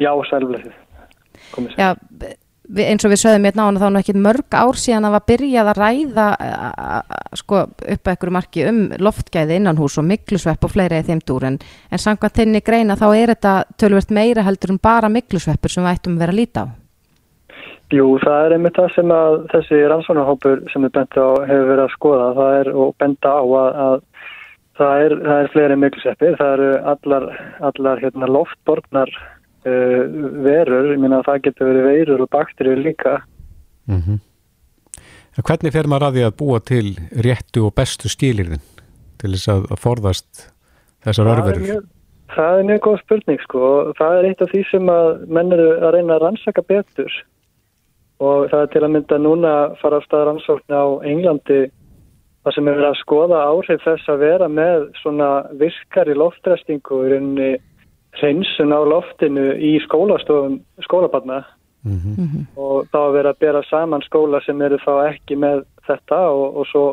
[0.00, 0.72] Já, sælflöðu.
[1.76, 2.36] Já, við,
[2.66, 5.70] eins og við sögum hérna ána þá nú ekkit mörg ár síðan að var byrjað
[5.70, 6.26] að ræða
[7.38, 11.22] sko upp að ekkur marki um loftgæði innan hús og miklusvepp og fleira í þeim
[11.26, 11.46] dúr.
[11.50, 11.60] En,
[11.90, 15.94] en samkvæmt þinni greina þá er þetta tölvert meira heldur en bara miklusveppur sem við
[15.94, 16.66] ættum að vera að líta á.
[17.94, 21.84] Jú, það er einmitt það sem að þessi rannsónarhópur sem við benda á hefur verið
[21.84, 22.26] að skoða.
[22.34, 23.96] Það er og benda á að, að
[24.80, 27.28] það er, er fleiri miklusveppir, það eru allar,
[27.70, 29.14] allar hérna, loftborgnar
[29.66, 33.18] verur, ég minna að það getur verið veirur og bakterjur líka.
[33.86, 34.18] Mm -hmm.
[35.44, 38.62] Hvernig fer maður að því að búa til réttu og bestu skilirðin
[39.20, 40.46] til þess að, forðast
[41.04, 41.84] þessar örverur?
[42.32, 45.52] Það er mjög góð spurning sko og það er eitt af því sem að menn
[45.52, 47.12] eru að reyna að rannsaka betur
[48.18, 51.60] og það er til að mynda núna að fara á stað rannsókn á Englandi
[52.46, 57.12] það sem er að skoða áhrif þess að vera með svona virkar í loftræstingu í
[57.12, 57.52] rauninni
[58.20, 61.44] hreinsun á loftinu í skólastofum skólabarna.
[61.86, 62.46] Mm -hmm.
[62.58, 66.56] og þá að vera að bera saman skóla sem eru þá ekki með þetta og,
[66.56, 66.86] og svo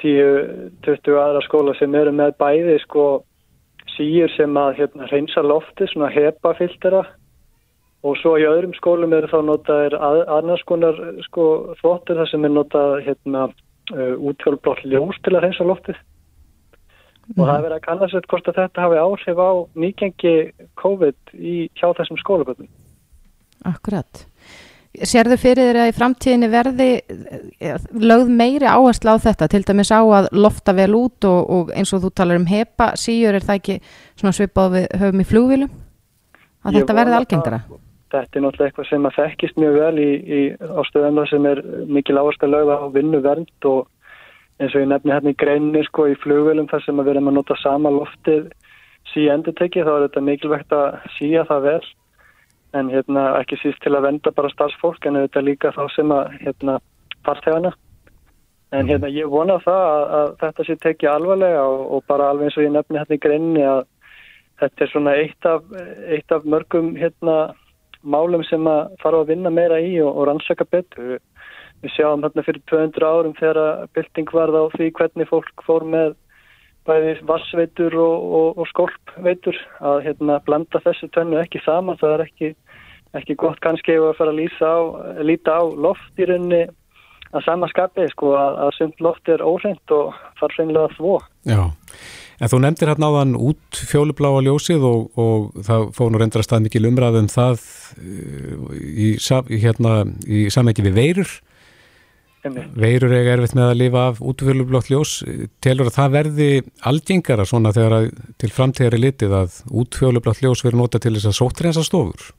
[0.00, 3.22] 10-20 aðra skóla sem eru með bæði sko
[3.96, 7.04] síur sem að hérna, hreinsa lofti, svona hepafiltera.
[8.06, 12.44] Og svo í öðrum skólum eru þá notaðir að, annars konar sko þvottur þar sem
[12.44, 13.48] er notað hérna,
[13.96, 15.96] uh, útfjálfblótt ljós til að hreinsa loftið
[17.34, 19.50] og það er verið að kanna sér hvort að þetta hafi áhrif á
[19.82, 20.34] nýgengi
[20.78, 22.68] COVID í hjá þessum skólaböldum.
[23.66, 24.26] Akkurat.
[24.96, 26.88] Serðu fyrir þeirra í framtíðinni verði
[27.60, 31.72] eh, lögð meiri áherslu á þetta, til dæmis á að lofta vel út og, og
[31.76, 33.76] eins og þú talar um hepa, síur er það ekki
[34.14, 35.74] svona svipað við höfum í flugvílum?
[36.64, 37.60] Að Ég þetta verði algengara?
[37.66, 37.82] Að,
[38.14, 40.40] þetta er náttúrulega eitthvað sem að þekkist mjög vel í, í
[40.80, 41.62] ástöðum sem er
[41.98, 43.84] mikil áherslu að lögða á vinnu vernd og
[44.60, 47.38] eins og ég nefni hérna í greinni sko í flugvelum þar sem við erum að
[47.38, 48.48] nota sama loftið
[49.12, 51.80] sí endur tekið þá er þetta mikilvægt að síja það vel.
[52.76, 56.32] En hérna ekki síst til að venda bara starfsfólk en þetta líka þá sem að
[56.42, 56.78] hérna
[57.24, 57.72] farþegana.
[58.74, 62.48] En hérna ég vona það að, að þetta sé tekið alvarlega og, og bara alveg
[62.48, 63.84] eins og ég nefni hérna í greinni að
[64.60, 65.70] þetta er svona eitt af,
[66.16, 67.36] eitt af mörgum hérna
[68.02, 71.16] málum sem að fara að vinna meira í og, og rannsaka betur
[71.84, 76.14] Við sjáum hérna fyrir 200 árum þegar bylting varð á því hvernig fólk fór með
[76.86, 81.98] bæði vassveitur og, og, og skolpveitur að hérna blanda þessu tönnu ekki saman.
[82.00, 82.50] Það er ekki,
[83.20, 84.76] ekki gott kannski að fara að á,
[85.26, 86.66] líta á loft í rauninni
[87.34, 91.16] að sama skapi sko að, að sumt loft er óhreint og þarf reynilega að þvó.
[91.50, 91.60] Já,
[92.36, 96.66] En þú nefndir hérna áðan út fjólubláa ljósið og, og það fóð nú reyndra stað
[96.66, 97.62] mikil umræðum það
[98.76, 99.14] í,
[99.62, 99.94] hérna,
[100.28, 101.32] í samveki við veirur.
[102.76, 105.12] Veirur eiga erfitt með að lifa af út fjólublátt ljós.
[105.64, 106.48] Telur að það verði
[106.90, 108.08] algengara svona þegar að,
[108.40, 112.32] til framtíðari litið að út fjólublátt ljós verður nota til þess að sótrensa stofur?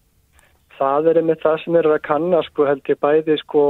[0.77, 3.63] Það er með það sem er að kanna sko held ég bæði sko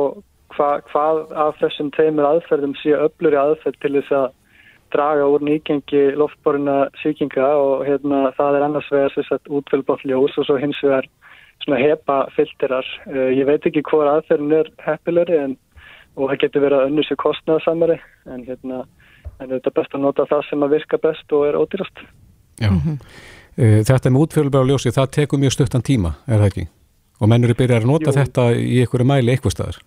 [0.55, 4.27] hva, hvað af þessum teimur aðferðum sé öflur í aðferð til þess að
[4.95, 10.47] draga úr nýgengi loftborina síkinga og hérna það er annars vegar sérstaklega útfélgbátt ljós og
[10.47, 11.07] svo hins vegar
[11.63, 12.87] svona hepa filterar.
[13.07, 15.57] Uh, ég veit ekki hvað aðferðin er heppilari en
[16.17, 17.97] og það getur verið að önnur sér kostnæðasamari
[18.33, 18.85] en hérna
[19.37, 21.99] en þetta er best að nota það sem að virka best og er ódýrast.
[22.57, 22.97] Já, mm -hmm.
[23.89, 26.67] þetta með útfélgbátt ljósi það tekur mjög stuttan tíma, er það ekki?
[27.21, 28.17] Og mennur er byrjað að nota Jú.
[28.17, 29.77] þetta í einhverju mæli eitthvað staðar?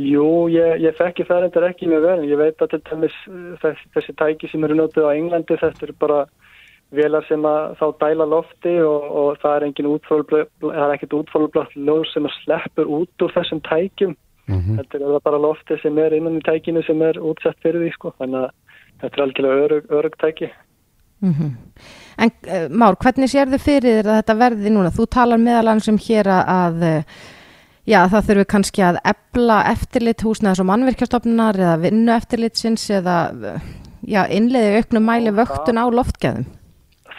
[0.00, 2.20] Jú, ég, ég fekki það reyndar ekki með vel.
[2.30, 3.16] Ég veit að dæmis,
[3.60, 6.20] þess, þessi tæki sem eru notið á Englandi, þetta eru bara
[6.90, 9.90] velar sem að þá dæla lofti og, og það er engin
[11.20, 14.16] útfólublátt ljóð sem að sleppur út úr þessum tækjum.
[14.50, 14.76] Mm -hmm.
[14.80, 18.14] Þetta er bara lofti sem er innan í tækinu sem er útsett fyrir því, sko.
[18.18, 18.50] Þannig að
[19.00, 20.50] þetta er algjörlega örug, örug tæki.
[21.20, 21.50] Mm -hmm.
[22.18, 24.90] En uh, Már, hvernig sér þið fyrir að þetta verði núna?
[24.90, 27.02] Þú talar meðal annars um hér að uh,
[27.88, 33.16] Já, það þurfum við kannski að ebla eftirlit húsnaðs og mannverkjastofnunar eða vinnu eftirlitsins eða
[34.06, 36.44] já, innleiði auknum mæli vöktun á loftgæðum.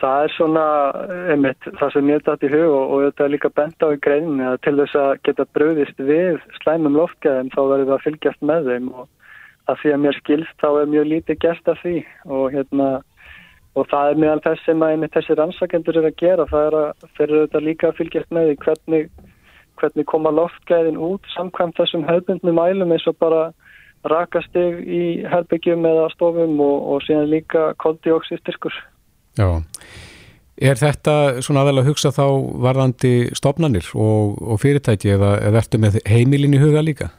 [0.01, 0.65] Það er svona,
[1.29, 3.99] einmitt, það sem ég dætt í hug og, og þetta er líka bent á í
[4.01, 8.47] greinin að til þess að geta bröðist við slæmum loftgæðum þá verður það að fylgjast
[8.49, 9.07] með þeim og
[9.69, 11.97] að því að mér skilst þá er mjög lítið gert af því
[12.37, 12.87] og hérna
[13.77, 16.77] og það er meðal þess sem að einmitt þessi rannsakendur er að gera, það er
[16.81, 19.11] að þeir eru líka að fylgjast með því hvernig
[19.81, 23.49] hvernig koma loftgæðin út samkvæmt þessum höfbundnum mælum eins og bara
[24.11, 28.73] rakastig í herbyggjum eða stofum og, og síðan líka koldioxistyrkur.
[29.39, 29.47] Já,
[30.59, 32.25] er þetta svona aðeins að hugsa þá
[32.65, 37.11] varðandi stofnanir og, og fyrirtæki eða, ertu með heimilin í huga líka?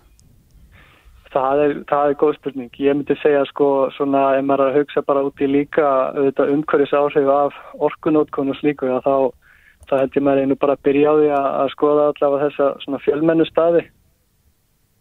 [1.33, 2.75] Það er, það er góð spurning.
[2.77, 5.87] Ég myndi segja sko svona ef maður er að hugsa bara út í líka
[6.21, 7.57] umhverjus áhrif af
[7.89, 9.33] orkunótkonus líka þá
[9.89, 12.69] það held ég maður einu bara að byrja á því að, að skoða allavega þessa
[12.85, 13.83] svona fjölmennu staði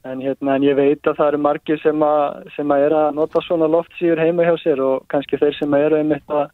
[0.08, 3.20] en hérna en ég veit að það eru margir sem að, sem að er að
[3.20, 6.50] nota svona loftsýur heima hjá sér og kannski þeir sem eru einmitt að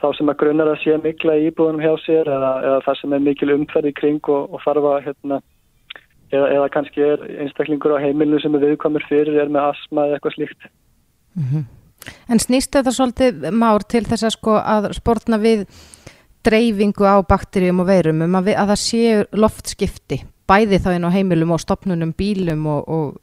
[0.00, 3.16] þá sem að grunnar að sé mikla í íbúðunum hjá sér eða, eða það sem
[3.16, 5.40] er mikil umferð í kring og, og farfa hérna
[6.30, 10.18] eða, eða kannski er einstaklingur á heimilinu sem er viðkomur fyrir er með asma eða
[10.18, 10.66] eitthvað slíkt
[11.36, 11.68] mm -hmm.
[12.28, 15.66] En snýst þetta svolítið már til þess að sko að sportna við
[16.42, 21.04] dreifingu á bakterjum og veirum um að, við, að það séu loftskipti bæði þá inn
[21.04, 23.18] á heimilum og stopnunum, bílum og, og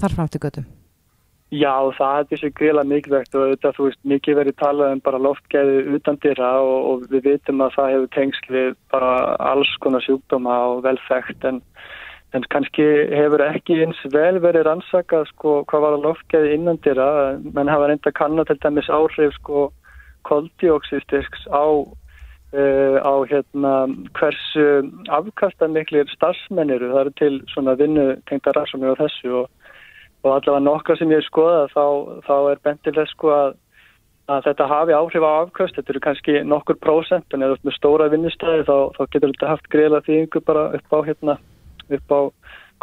[0.00, 0.66] þarframtu göttum?
[1.50, 5.18] Já, það er þessi grila mikilvægt og þetta, þú veist, mikið verið talað um bara
[5.18, 9.10] loftgæði utan dyrra og, og við vitum að það hefur tengsl við bara
[9.50, 11.58] alls konar sjúkdóma og velfægt en,
[12.38, 17.10] en kannski hefur ekki eins vel verið rannsakað sko hvað var að loftgæði innan dyrra,
[17.42, 19.72] menn hafa reynda kannan til dæmis áhrif sko
[20.30, 21.66] koldioxistyrks á
[22.50, 23.86] Uh, á hérna
[24.18, 24.64] hversu
[25.14, 29.44] afkastamiklir starfsmenniru það eru til svona vinnu tengta rannsóknir á þessu og,
[30.22, 31.84] og allavega nokkra sem ég skoða þá,
[32.26, 33.54] þá er bentileg sko að,
[34.30, 38.10] að þetta hafi áhrif á afkast þetta eru kannski nokkur prósent en eða með stóra
[38.12, 41.40] vinnustæði þá, þá getur þetta haft greiðlega þýðingu bara upp á hérna
[41.90, 42.20] upp á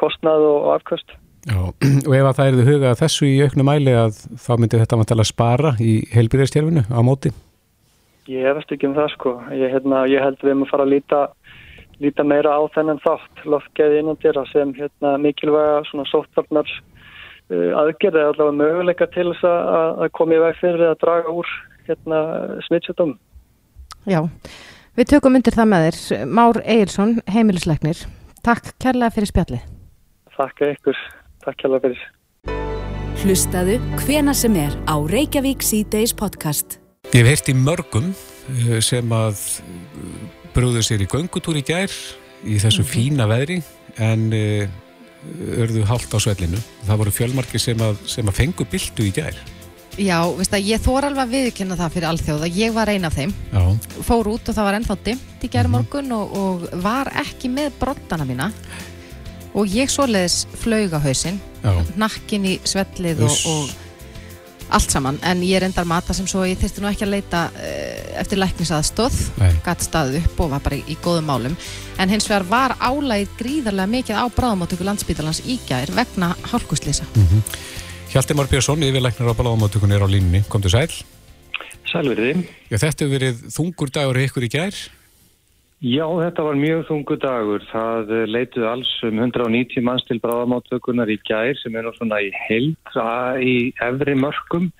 [0.01, 1.17] kostnað og, og afkast
[1.47, 1.59] Já,
[2.07, 4.97] og ef að það er þið hugað þessu í auknu mæli að þá myndir þetta
[4.99, 7.31] vantala spara í heilbyrðarstjárfinu á móti?
[8.27, 9.33] Ég hefast ekki um það sko.
[9.55, 11.21] Ég, hérna, ég held við erum að fara að líta,
[12.03, 16.73] líta meira á þennan þátt loftgeði innandir sem hérna, mikilvæga svona sóttvarnar
[17.51, 21.33] uh, aðgerði eða allavega möguleika til þess að, að koma í veg fyrir að draga
[21.33, 21.53] úr
[21.87, 22.19] hérna,
[22.67, 23.15] smittsjöldum.
[24.07, 24.21] Já,
[24.97, 26.27] við tökum undir það með þér.
[26.39, 28.05] Már Eilsson, heimilisleiknir.
[28.45, 29.65] Takk kærlega fyrir spjallið.
[30.37, 30.99] Takk ykkur.
[31.43, 32.05] Takk kærlega fyrir.
[33.17, 36.77] Hlustaðu hvena sem er á Reykjavík C-Days podcast.
[37.15, 40.19] Ég hef heirt í mörgum eh, sem að eh,
[40.53, 41.89] brúðu sér í göngutúr í gær
[42.45, 42.91] í þessu mm -hmm.
[42.93, 43.57] fína veðri
[43.97, 44.29] en
[45.57, 46.59] örðu hálft á svellinu.
[46.87, 49.37] Það voru fjölmarki sem að, sem að fengu bildu í gær.
[49.97, 52.51] Já, veist að ég þór alveg að viðkynna það fyrir allþjóða.
[52.53, 53.33] Ég var eina af þeim.
[53.49, 53.63] Já.
[54.05, 56.37] Fór út og það var ennþá dimt í gær morgun mm -hmm.
[56.37, 58.51] og, og var ekki með brottana mína
[59.57, 61.39] og ég svoleiðis flög á hausin,
[61.97, 63.86] nakkin í svellið og, og
[64.69, 67.43] allt saman, en ég er endar mata sem svo ég þurfti nú ekki að leita
[67.51, 69.17] uh, eftir læknisaðstóð,
[69.65, 71.57] gæti staðið upp og var bara í, í góðum málum,
[71.97, 77.07] en hins vegar var álægið gríðarlega mikið á bráðamáttöku landsbítalans ígæðir vegna hálkuslýsa.
[77.15, 77.41] Mm -hmm.
[78.11, 80.91] Hjalti Már Björnsson, yfirleiknar á bráðamáttökunni er á línni, kom til sæl?
[81.87, 82.47] Sælverði.
[82.69, 84.75] Já, þetta hefur verið þungur dagur ykkur í gær?
[85.77, 87.65] Já, þetta var mjög þungur dagur.
[87.69, 92.31] Það leituð alls um 190 manns til bráðamáttökunar í gær sem er nú svona í
[92.47, 92.97] held
[93.45, 93.55] í
[93.85, 94.71] efri mörgum.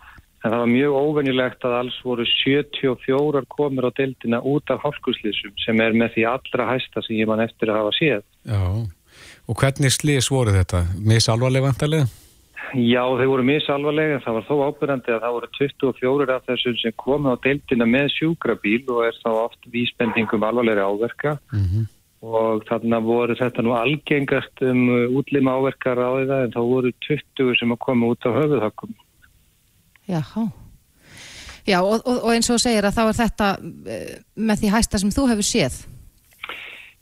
[0.42, 5.54] En það var mjög óvenjulegt að alls voru 74 komur á deildina út af hálkuslýsum
[5.62, 8.24] sem er með því allra hæsta sem ég mann eftir að hafa séð.
[8.48, 8.62] Já,
[9.46, 10.86] og hvernig slýs voru þetta?
[10.98, 12.10] Misalvarlega vantarlega?
[12.76, 16.76] Já, þeir voru misalvarlega en það var þó ábyrgandi að það voru 24 af þessum
[16.82, 21.88] sem komu á deildina með sjúkrabíl og er þá oft vísbendingum alvarlega áverka mm -hmm.
[22.28, 24.82] og þannig voru þetta nú algengast um
[25.16, 28.96] útlima áverkar á það en þá voru 20 sem að koma út á höfuðhökkum.
[30.08, 30.52] Jáhá.
[31.68, 33.48] Já, og, og, og eins og segir að þá er þetta
[33.92, 35.97] eh, með því hæsta sem þú hefur séð?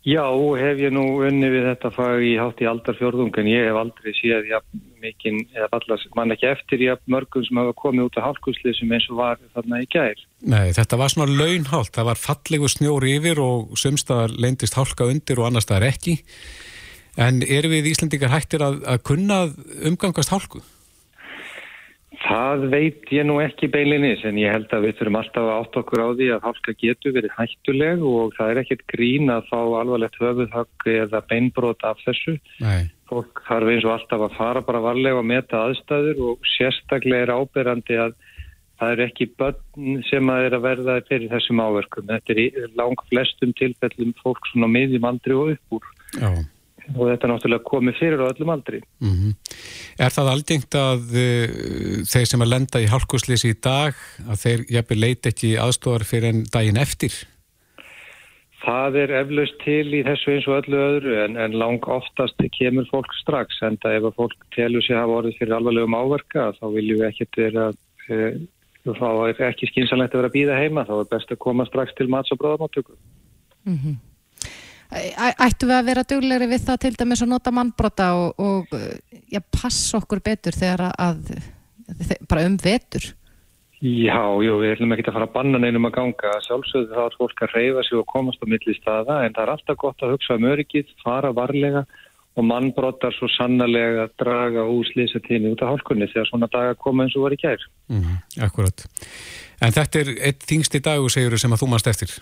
[0.06, 0.22] Já,
[0.60, 4.12] hef ég nú unni við þetta fag í hátt í aldarfjörðung en ég hef aldrei
[4.14, 4.60] séð ja,
[5.02, 8.94] mikinn, eða allast mann ekki eftir ja, mörgum sem hafa komið út af hálkuslið sem
[8.94, 10.22] eins og var þarna í gær.
[10.46, 15.42] Nei, þetta var svona launhált, það var fallegu snjóri yfir og sumstaðar leindist hálka undir
[15.42, 16.20] og annars staðar ekki.
[17.18, 19.42] En eru við Íslandingar hættir að, að kunna
[19.90, 20.62] umgangast hálku?
[22.26, 25.78] Það veit ég nú ekki beilinnis en ég held að við þurfum alltaf að átt
[25.82, 29.60] okkur á því að hálka getur verið hættuleg og það er ekkert grín að fá
[29.62, 32.38] alvarlegt höfuðhögg eða beinbrót af þessu.
[32.64, 32.90] Nei.
[33.12, 37.36] Fólk þarf eins og alltaf að fara bara varlega og meta aðstæður og sérstaklega er
[37.36, 38.18] áberandi að
[38.80, 42.10] það er ekki börn sem að er að verða fyrir þessum áverkum.
[42.10, 45.94] Þetta er lang flestum tilfellum fólk svona meðjum aldrei og upp úr.
[46.18, 46.30] Já
[46.94, 48.82] og þetta er náttúrulega komið fyrir á öllum aldri.
[49.02, 49.36] Mm -hmm.
[50.06, 51.48] Er það aldengt að uh,
[52.12, 53.94] þeir sem að lenda í hálkuslýsi í dag
[54.30, 57.14] að þeir jafnveg leiti ekki aðstofar fyrir en daginn eftir?
[58.66, 62.88] Það er eflaust til í þessu eins og öllu öðru en, en lang oftast kemur
[62.90, 66.48] fólk strax en það ef að fólk telur sig að hafa orðið fyrir alvarlegum áverka
[66.58, 67.68] þá viljum við ekkert vera
[68.10, 68.34] uh,
[68.94, 71.94] þá er ekki skynsalegt að vera að býða heima þá er best að koma strax
[71.98, 72.98] til mats og bráðamáttöku.
[73.66, 73.96] Mm -hmm.
[74.92, 78.76] Ættu við að vera duglegri við það til dæmis að nota mannbrota og, og
[79.32, 81.36] já, passa okkur betur þegar að,
[82.30, 83.12] bara um vetur?
[83.86, 86.32] Já, jú, við ætlum ekki að fara að banna neinum að ganga.
[86.46, 89.52] Sjálfsögðu þá er fólk að reyfa sig og komast á milli staða en það er
[89.54, 91.84] alltaf gott að hugsa um öryggið, fara varlega
[92.36, 97.06] og mannbrotar svo sannarlega að draga úr slýsatíni út af hálkunni þegar svona daga koma
[97.06, 97.68] eins og var í kær.
[97.92, 98.18] Mm,
[98.48, 98.88] akkurat.
[99.64, 102.16] En þetta er eitt þingsti dagu, segjuru, sem að þú mannst eftir?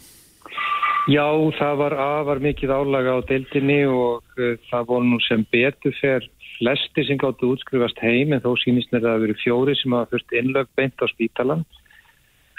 [1.12, 1.28] Já,
[1.60, 6.28] það var afar mikið álaga á deildinni og uh, það voru nú sem betur fer
[6.56, 10.14] flesti sem gáttu útskrifast heim en þó sínist mér að það veru fjóri sem hafa
[10.14, 11.66] fyrst innlög beint á spítalan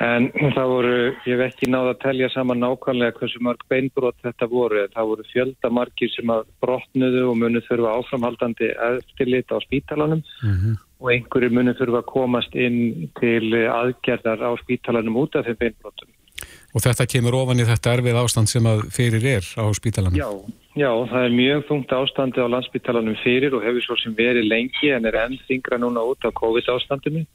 [0.04, 0.26] en
[0.56, 0.96] það voru,
[1.30, 5.28] ég veit ekki náða að telja saman nákvæmlega hversu marg beinbrot þetta voru, það voru
[5.30, 10.24] fjöldamarkir sem að brotnuðu og munið þurfa áframhaldandi eftirlit á spítalanum.
[10.42, 10.76] Mm -hmm.
[11.00, 16.13] og einhverju munið þurfa að komast inn til aðgerðar á spítalanum út af þeim beinbrotum
[16.74, 20.18] Og þetta kemur ofan í þetta erfið ástand sem að fyrir er á spítalanum?
[20.18, 20.26] Já,
[20.74, 24.90] já, það er mjög þungt ástandi á landspítalanum fyrir og hefur svo sem verið lengi
[24.90, 27.26] en er enn þingra núna út á COVID ástandinu mm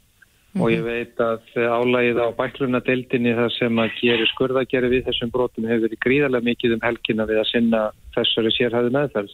[0.53, 0.61] -hmm.
[0.61, 5.69] og ég veit að álægið á bæklunadeildinni þar sem að gerir skurðagerði við þessum brotum
[5.71, 7.81] hefur verið gríðarlega mikið um helgina við að sinna
[8.15, 9.33] þessari sérhæðu meðferð.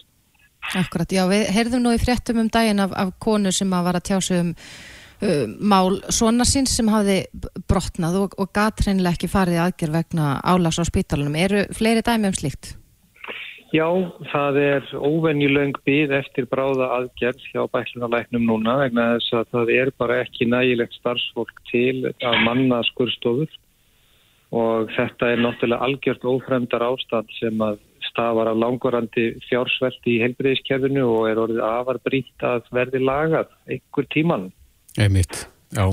[0.76, 3.96] Akkurat, já, við heyrðum nú í fréttum um daginn af, af konu sem að var
[3.96, 4.54] að tjásu um
[5.22, 7.26] uh, mál svona síns sem hafiði
[7.70, 11.38] brotnað og, og gatreinlega ekki farið aðgerð vegna álags á spítalunum.
[11.40, 12.76] Eru fleiri dæmi um slíkt?
[13.76, 13.88] Já,
[14.32, 19.92] það er óvenjuleg byggð eftir bráða aðgerð hjá bæklunarleiknum núna vegna þess að það er
[20.00, 23.50] bara ekki nægilegt starfsfólk til að manna skurstofur
[24.56, 31.04] og þetta er náttúrulega algjört ófremdar ástand sem að stafar af langvarandi fjársveldi í helbriðiskerfinu
[31.10, 34.52] og er orðið afar brýtt að verði lagað einhver tíman.
[34.98, 35.90] Einmitt, já.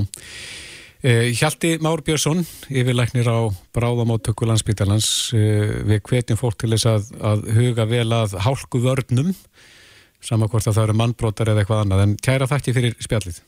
[1.03, 7.09] Eh, Hjalti Már Björnsson, yfirleiknir á Bráðamáttöku landsbytalans, eh, við hvetjum fólk til þess að,
[7.19, 9.33] að huga vel að hálku vörnum,
[10.23, 13.43] samankvort að það eru mannbrotar eða eitthvað annað, en kæra þakki fyrir spjallið.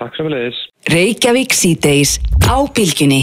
[0.00, 0.62] Takk sem við leiðis.
[0.88, 2.16] Reykjavík síðdeis
[2.48, 3.22] á bylginni.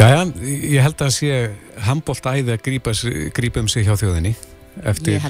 [0.00, 1.36] Já, já, ég held að sé
[1.84, 4.32] handbólt æði að grípa um sig hjá þjóðinni
[4.82, 5.20] eftir,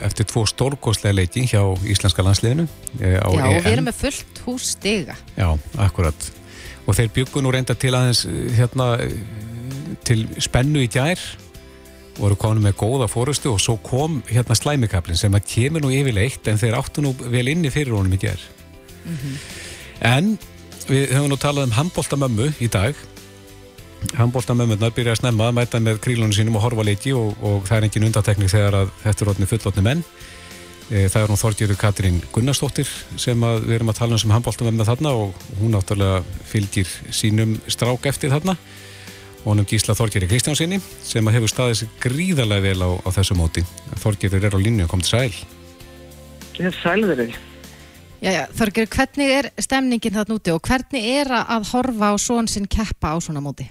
[0.00, 2.68] eftir tvo stórkostlega leiki hjá Íslenska landsliðinu
[3.00, 5.16] eh, Já, og við erum með fullt hús stiga.
[5.36, 5.48] Já,
[5.82, 6.28] akkurat.
[6.86, 8.92] Og þeir byggun og reynda til aðeins eh, hérna,
[10.06, 11.20] til spennu í gjær
[12.18, 15.92] og eru komin með góða fórustu og svo kom hérna slæmikablin sem að kemur nú
[15.94, 18.42] yfirleitt en þeir áttu nú vel inni fyrir honum í gjær
[19.04, 19.36] mm -hmm.
[20.00, 20.38] en
[20.88, 22.94] við höfum nú talað um handbóltamömmu í dag
[24.18, 27.78] handbóltamömmunar byrja að snemma að mæta með krílunum sínum og horfa leiki og, og það
[27.78, 30.06] er engin undatekning þegar að þetta er rótni fullotni menn
[30.92, 32.88] E, það er hún Þorgjörður Katrín Gunnarsdóttir
[33.20, 36.18] sem við erum að tala um sem handbóltum með þarna og hún áttalega
[36.50, 41.94] fylgir sínum strák eftir þarna og hún um Gísla Þorgjörði Kristjánsinni sem hefur staðið sér
[42.02, 43.64] gríðarlega vel á, á þessu móti.
[44.04, 45.40] Þorgjörður er á línu og kom til sæl.
[46.58, 47.38] Ég er sælverið.
[48.22, 53.14] Þorgjörður, hvernig er stemningin þarna úti og hvernig er að horfa á svon sinn keppa
[53.14, 53.70] á svona móti?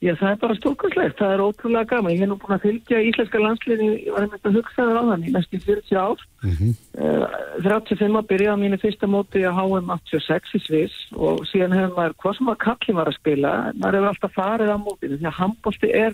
[0.00, 2.14] Já, það er bara stórkvæmslegt, það er ótrúlega gaman.
[2.14, 5.02] Ég hef nú búin að fylgja íslenska landsliðni, ég var einmitt að hugsa það á
[5.10, 6.22] þann í næstu 40 ár.
[6.40, 6.70] Mm -hmm.
[7.04, 11.76] uh, 35 að byrja á mínu fyrsta móti að HM 86 í Sviss og síðan
[11.76, 15.18] hefur maður, hvað sem að kallin var að spila, maður hefur alltaf farið á mótinu.
[15.20, 16.12] Því að handbólti er,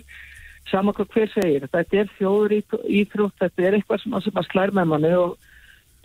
[0.66, 2.52] saman hvað hver segir, þetta er þjóður
[2.90, 5.38] íþrótt, þetta er eitthvað sem að, slær með manni og,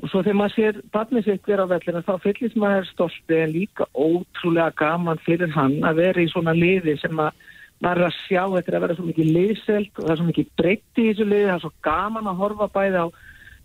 [0.04, 3.56] og svo þegar maður sér barnið sitt vera á vellinu þá fyllist maður stolti en
[3.58, 7.34] líka ótrúlega gaman fyrir hann að vera í svona liði sem að
[7.82, 10.52] maður er að sjá þetta að vera svo mikið liðselt og það er svo mikið
[10.62, 13.08] breytti í þessu liði, það er svo gaman að horfa bæði á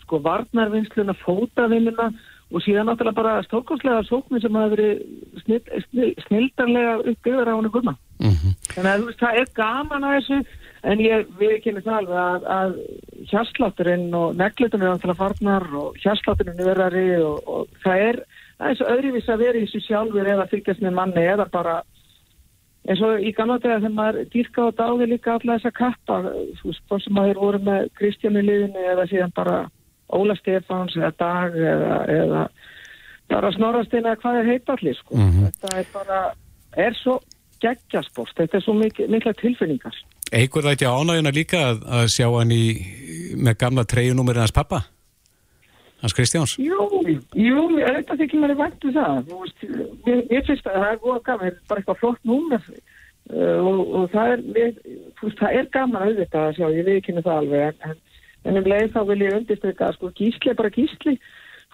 [0.07, 2.11] sko varnarvinnsluna, fótavinnuna
[2.55, 5.01] og síðan náttúrulega bara stórkonslega sóknir sem hafa verið
[5.43, 7.97] snill, snill, snildarlega uppgöður á henni gulma.
[8.23, 8.53] Mm -hmm.
[8.75, 10.39] Þannig að veist, það er gaman að þessu
[10.87, 12.73] en ég við kynni það alveg að, að
[13.33, 18.21] hérslátturinn og neglutunum er náttúrulega farnar og hérslátturinn er verðari og, og það er,
[18.59, 21.83] það er svo öðruvís að vera í þessu sjálfur eða fylgjast með manni eða bara
[22.87, 26.21] eins og í gamla dega þegar maður dýrka á dáði líka alla þessa kappa
[26.61, 29.57] þú veist, þá sem maður voru með Kristjánu liðinu eða síðan bara
[30.15, 32.43] Óla Stefáns eða Dag eða, eða
[33.31, 35.17] bara Snorastein eða hvað er heitallir sko.
[35.17, 35.47] Mm -hmm.
[35.47, 36.21] þetta er bara,
[36.77, 37.21] er svo
[37.63, 39.97] geggjasport, þetta er svo mikla tilfinningar.
[40.33, 42.65] Eigur það ekki ánæguna líka að, sjá hann í
[43.37, 44.83] með gamla treyjunúmerinn hans pappa?
[46.03, 46.57] Hans Kristjáns?
[46.61, 46.77] Jú,
[47.33, 49.31] jú, þetta þykir mér væntu um það.
[50.05, 53.61] Ég, ég finnst að það er góða gaman, það er bara eitthvað flott númer uh,
[53.63, 54.83] og, og það er, ég,
[55.23, 58.05] veist, það er gaman auðvitað að sjá, ég með það alveg, en,
[58.45, 61.15] en um leið þá vil ég undirstryka að sko gísli er bara gísli,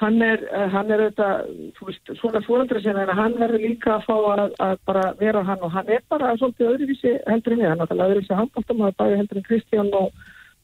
[0.02, 3.96] hann er, uh, hann er auðvitað, þú veist, svona fóröldra sinna, en hann verður líka
[3.96, 7.64] að fá að, að bara vera hann og hann er bara svolítið öðruvísi heldur en
[7.64, 10.14] við, hann er alltaf öðruvísi handbóltum og bæði heldur en Kristján og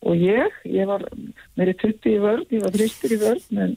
[0.06, 1.04] og ég, ég var
[1.58, 3.74] meiri tutti í vörð, ég var þristur í vörð en,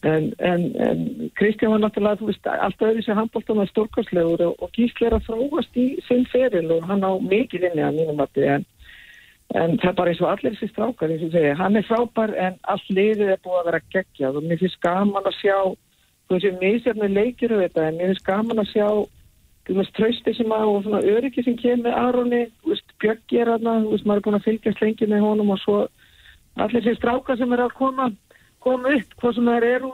[0.00, 4.72] en, en, en Kristján var náttúrulega veist, alltaf öðru sem handbóltan var stórkastlegur og, og
[4.76, 8.44] gísli að fróast í sinn feril og hann á mikið inni að mínum að
[9.56, 13.30] en það er bara eins og allir þessi strákar hann er frábær en allt liðið
[13.32, 15.56] er búið að vera geggjað og mér finnst gaman að sjá
[16.28, 18.88] þú veist, ég misjafni leikir um þetta en mér finnst gaman að sjá
[19.76, 22.46] veist, trösti sem að og svona öryggi sem kemur Aronni,
[23.02, 25.76] Björk er aðna, maður er búin að fylgjast lengi með honum og svo
[26.58, 28.08] allir þessi stráka sem er að koma,
[28.64, 29.92] koma upp, hvað sem það eru,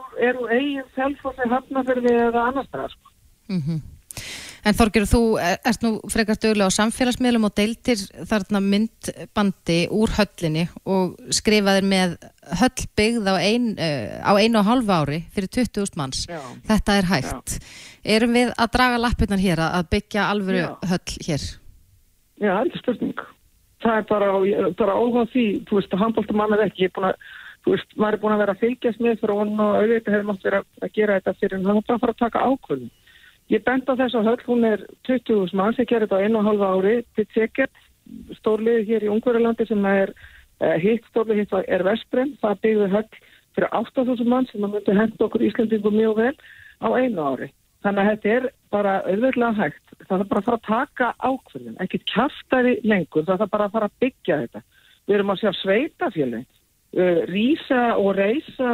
[0.49, 3.13] eigin selfossi hafnaferði eða annars það, sko.
[3.49, 3.83] Mm -hmm.
[4.65, 10.63] En Þorgjur, þú ert nú frekar dögulega á samfélagsmiðlum og deiltir þarna myndbandi úr höllinni
[10.89, 12.15] og skrifaðir með
[12.61, 16.25] höllbyggð á, ein, uh, á einu og halvu ári fyrir 20.000 manns.
[16.25, 16.41] Já.
[16.65, 17.55] Þetta er hægt.
[17.59, 17.69] Já.
[18.17, 20.69] Erum við að draga lappirnar hér að byggja alvöru Já.
[20.95, 21.47] höll hér?
[22.41, 23.25] Já, það er ekki spurning.
[23.85, 24.29] Það er bara,
[24.81, 27.25] bara óháð því, þú veist, að handbólta mann er ekki, ég er búin að
[27.65, 30.25] Þú veist, maður er búin að vera að fylgjast með fyrir honum og auðvitað hefur
[30.27, 32.91] mátt verið að gera þetta fyrir en það er bara að fara að taka ákvöldum.
[33.53, 36.47] Ég bent á þess að höll, hún er 20.000 mann sem gerir þetta einu og
[36.47, 37.83] halva ári til tekert,
[38.39, 43.19] stórlið hér í Ungverðarlandi sem er uh, hitt stórlið hitt er Vestbrem, það byggði höll
[43.55, 46.33] fyrir 8.000 mann sem maður myndi henda okkur Íslandingum mjög vel
[46.81, 47.51] á einu ári.
[47.85, 49.95] Þannig að þetta er bara auðvitað hægt.
[50.09, 53.77] Það er bara að fara að taka ákveðin, ekkert kæftæri lengur, það er bara að
[53.77, 54.63] fara að byggja þetta.
[55.05, 56.47] Við erum að sjá sveitafélagin,
[56.97, 58.71] uh, rýsa og reysa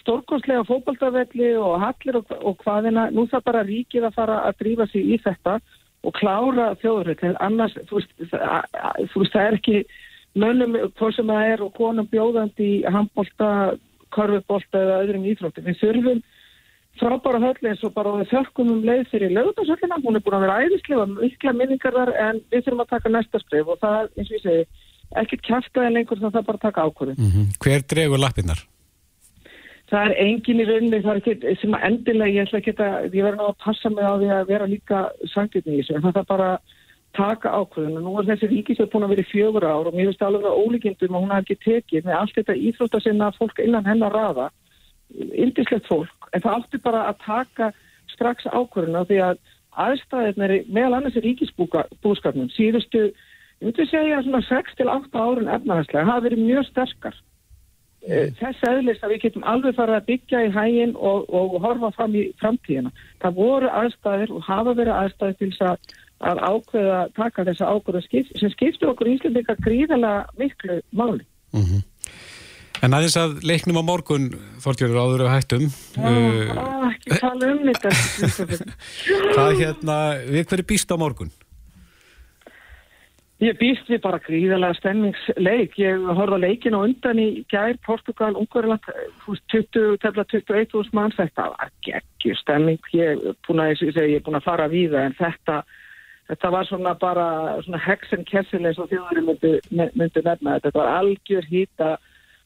[0.00, 4.86] stórkonslega fókbaltafelli og hallir og, og hvaðina, nú það bara ríkið að fara að drífa
[4.90, 5.58] sig í þetta
[6.00, 8.80] og klára þjóðurinn, annars þú veist, það,
[9.12, 9.78] þú veist, það er ekki
[10.40, 13.50] mönnum, hvað sem það er og konum bjóðandi í handbólta
[14.14, 16.22] korfubólta eða öðrum íþróttum við þurfum
[17.00, 20.44] frábæra höll eins og bara við þörkum um leið fyrir lögutarsöllina, hún er búin að
[20.46, 24.30] vera æðislega mikla minningar þar en við þurfum að taka næsta skrif og það, eins
[24.30, 24.66] og ég segi,
[25.22, 27.48] ekkert kæftæði lengur þannig að það bara taka ákvörðin mm -hmm.
[27.62, 28.66] Hver dregur lappinnar?
[29.90, 32.90] Það er engin í rauninni, það er ekki sem að endilega ég ætla að geta,
[33.08, 35.00] ég verður að passa mig á því að vera líka
[35.32, 36.50] sangitni í þessu, en það er bara
[37.18, 40.10] taka ákveðin og nú er þessi ríkisöð búin að vera í fjögur ár og mér
[40.10, 43.30] finnst alveg að ólíkindum að hún hafi ekki tekið með allt þetta íþrótt að sinna
[43.38, 44.46] fólk innan hennar rafa,
[45.18, 47.72] yndislegt fólk, en það átti bara að taka
[48.12, 49.42] strax ákveðina því að
[49.86, 56.46] aðstæðirnir meðal annars í ríkisbúskapnum síðustu, ég myndi segja svona 6-8 árun efnahagslega hafa verið
[56.46, 57.18] mjög sterkar
[58.08, 62.14] þess aðlist að við getum alveg farið að byggja í hægin og, og horfa fram
[62.16, 62.92] í framtíðina.
[63.20, 65.94] Það voru aðstæðir og hafa verið aðstæðir til þess að,
[66.30, 71.26] að ákveða taka þessa ákveða skipt, sem skiptu okkur íslendingar gríðala miklu máli.
[71.52, 71.86] Mm -hmm.
[72.80, 74.30] En aðeins að leiknum á morgun,
[74.64, 75.66] Þorgjörður, áður af hættum.
[75.96, 77.90] Já, uh, ekki tala um þetta.
[79.34, 81.32] Hvað hérna, við hverju býst á morgun?
[83.40, 85.78] Ég býst við bara gríðalega stemmingsleik.
[85.80, 88.84] Ég horfa leikin á undan í gær, Portugal, Ungariland,
[89.24, 92.90] 20, tefla 21 úrs mann, þetta var geggjur stemming.
[92.92, 93.80] Ég er búin að,
[94.36, 95.56] að fara við það en þetta,
[96.28, 97.26] þetta var svona bara
[97.64, 100.76] svona hexen kessel eins og þjóðurinn myndi, myndi nefna þetta.
[100.76, 101.94] Var algjör hýta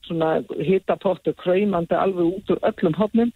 [0.07, 3.33] svona hittapottu kræmandi alveg út úr öllum hopnum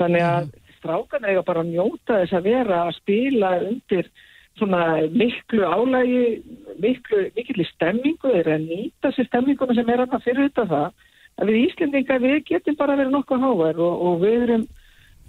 [0.00, 0.74] þannig að mm.
[0.78, 4.10] strákan eiga bara að njóta þess að vera að spila undir
[4.58, 6.24] svona miklu álægi
[6.82, 11.06] miklu, miklu stemmingu þeir að nýta sér stemminguna sem er að fyrir þetta það
[11.40, 14.64] að við Íslendingar við getum bara verið nokkuð háver og, og við erum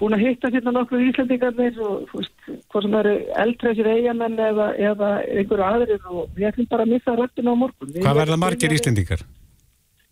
[0.02, 2.34] búin að hitta hérna nokkuð Íslendingarnir og fúst,
[2.72, 3.14] hvað sem eru
[3.44, 7.94] eldreysir eigamenn eða, eða einhverju aðrir og við ætlum bara að missa röttin á morgun.
[8.02, 9.24] Hvað verða margir Íslendingar?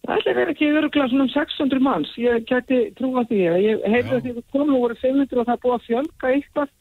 [0.09, 4.15] Það er ekki öruglega svona um 600 manns, ég geti trúa því að ég heyrði
[4.15, 6.71] að því að við komum og voru 500 og það er búið að fjölga eitthvað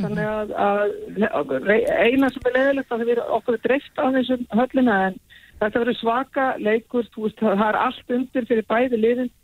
[0.00, 1.70] þannig að, að
[2.04, 5.18] eina sem er leðilegt að við okkur dreift á þessum höllina en
[5.60, 9.34] þetta verður svaka leikur, veist, það er allt undir fyrir bæði liðin.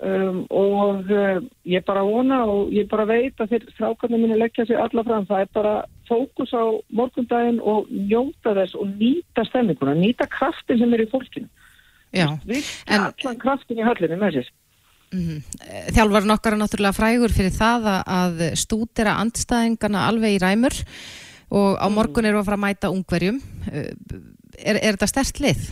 [0.00, 4.64] Um, og uh, ég bara vona og ég bara veit að þeir strákarnir minni leggja
[4.64, 5.74] sér alla fram, það er bara
[6.08, 6.64] fókus á
[6.96, 11.50] morgundaginn og njóta þess og nýta stemminguna, nýta kraftin sem er í fólkinu.
[12.48, 13.04] Við en...
[13.10, 14.48] allan kraftin í höllinu með sér
[15.12, 15.40] mm -hmm.
[15.94, 20.74] Þjálfarinn okkar er náttúrulega frægur fyrir það að stúdera andstæðingana alveg í ræmur
[21.50, 21.94] og á mhm.
[21.94, 23.40] morgun eru að fara að mæta ungverjum
[23.72, 25.62] er, er þetta stert lið?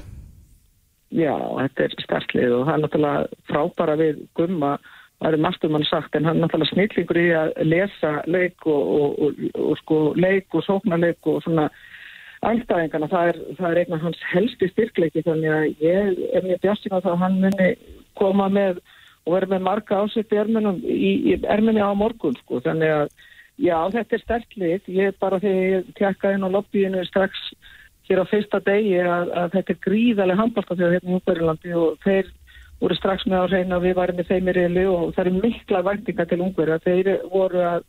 [1.10, 4.78] Já, þetta er stert lið og það er náttúrulega frábara við gumma
[5.18, 8.66] það er margt um hann sagt en hann er náttúrulega snillingur í að lesa leik
[8.66, 11.68] og, og, og, og sko leik og sóknarleik og svona
[12.46, 16.94] angstæðingarna, það er, það er einhvern hans helsti styrkleiki þannig að ég er mjög bjastin
[16.94, 17.70] á það að hann muni
[18.20, 18.78] koma með
[19.26, 22.62] og vera með marga ásett í erminni á morgun sko.
[22.64, 23.08] þannig að
[23.58, 27.52] já þetta er sterklið, ég er bara þegar ég tjekka inn á lobbyinu strax
[28.08, 32.32] hér á fyrsta degi að, að þetta er gríðarlega handbóltafjöð hérna í Ungverilandi og þeir
[32.78, 35.84] voru strax með á reyna við varum með þeim í reyli og það er mikla
[35.84, 37.88] væntinga til Ungverja, þeir voru að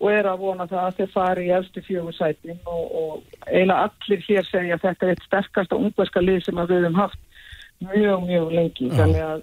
[0.00, 3.88] og er að vona það að þeir fari í eftir fjögur sætin og, og eiginlega
[3.88, 7.20] allir hér segja að þetta er eitt sterkasta ungverska lið sem við hefum haft
[7.84, 8.88] mjög, mjög lengi.
[8.96, 9.42] Þannig að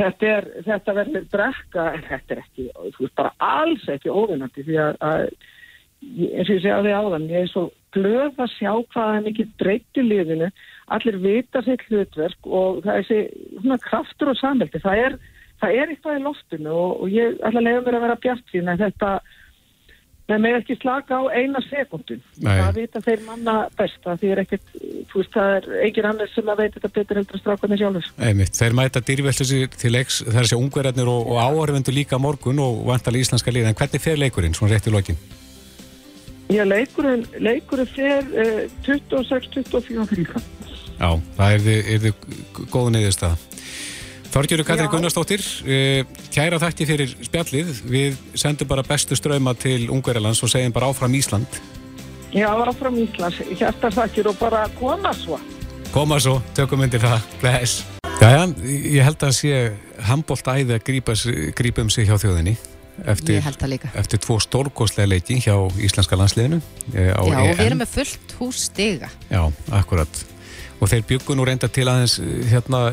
[0.00, 4.66] þetta, er, þetta verður brekka en þetta er ekki, þú veist, bara alls ekki óvinnandi
[4.66, 5.26] því að, að
[6.00, 10.00] eins og ég segja því áðan, ég er svo glöð að sjá hvað mikið breytt
[10.00, 10.48] í liðinu,
[10.94, 15.18] allir vita sér hlutverk og það er þessi kraftur og samveldi, það er
[15.60, 18.54] það er eitthvað í loftinu og, og ég ætla að leiða mér að vera bjart
[18.60, 19.10] en þetta
[20.30, 22.20] Það með ekki slaka á eina sekundin.
[22.38, 24.68] Það vita þeir manna besta því er ekkert,
[25.10, 27.82] þú veist, það er eigin annars sem að veit þetta betur heldur að strafka með
[27.82, 28.10] sjálfur.
[28.28, 32.62] Einmitt, þeir mæta dýrveldsir til leiks, það er sér ungverðarnir og, og áhörvendur líka morgun
[32.62, 35.18] og vantalega íslenska lið, en hvernig fer leikurinn, svona rétt í lokin?
[36.50, 40.46] Já, leikurinn, leikurinn fer uh, 26-24.
[41.00, 41.10] Já,
[41.40, 42.10] það er þið
[42.70, 43.49] góð neyðist að
[44.30, 47.70] Þorgjörður Katri Gunnarsdóttir, eh, kæra þætti fyrir spjallið.
[47.90, 51.46] Við sendum bara bestu ströma til Ungverðarlands og segjum bara áfram Ísland.
[52.30, 53.34] Já, áfram Ísland.
[53.58, 55.40] Hjartar þakkir og bara koma svo.
[55.90, 57.20] Koma svo, tökum undir það.
[57.40, 57.84] Bless.
[58.20, 59.72] Jæja, ég held að sé
[60.06, 60.84] handbólt æði að
[61.58, 62.56] grípa um sig hjá þjóðinni.
[63.08, 63.42] Eftir,
[63.96, 66.60] eftir tvo stórgóðslega leiki hjá Íslenska landsliðinu.
[66.92, 69.08] Já, og við erum með fullt hús stiga.
[69.30, 69.42] Já,
[69.72, 70.24] akkurat.
[70.80, 72.20] Og þeir byggun og reynda til aðeins
[72.52, 72.92] hérna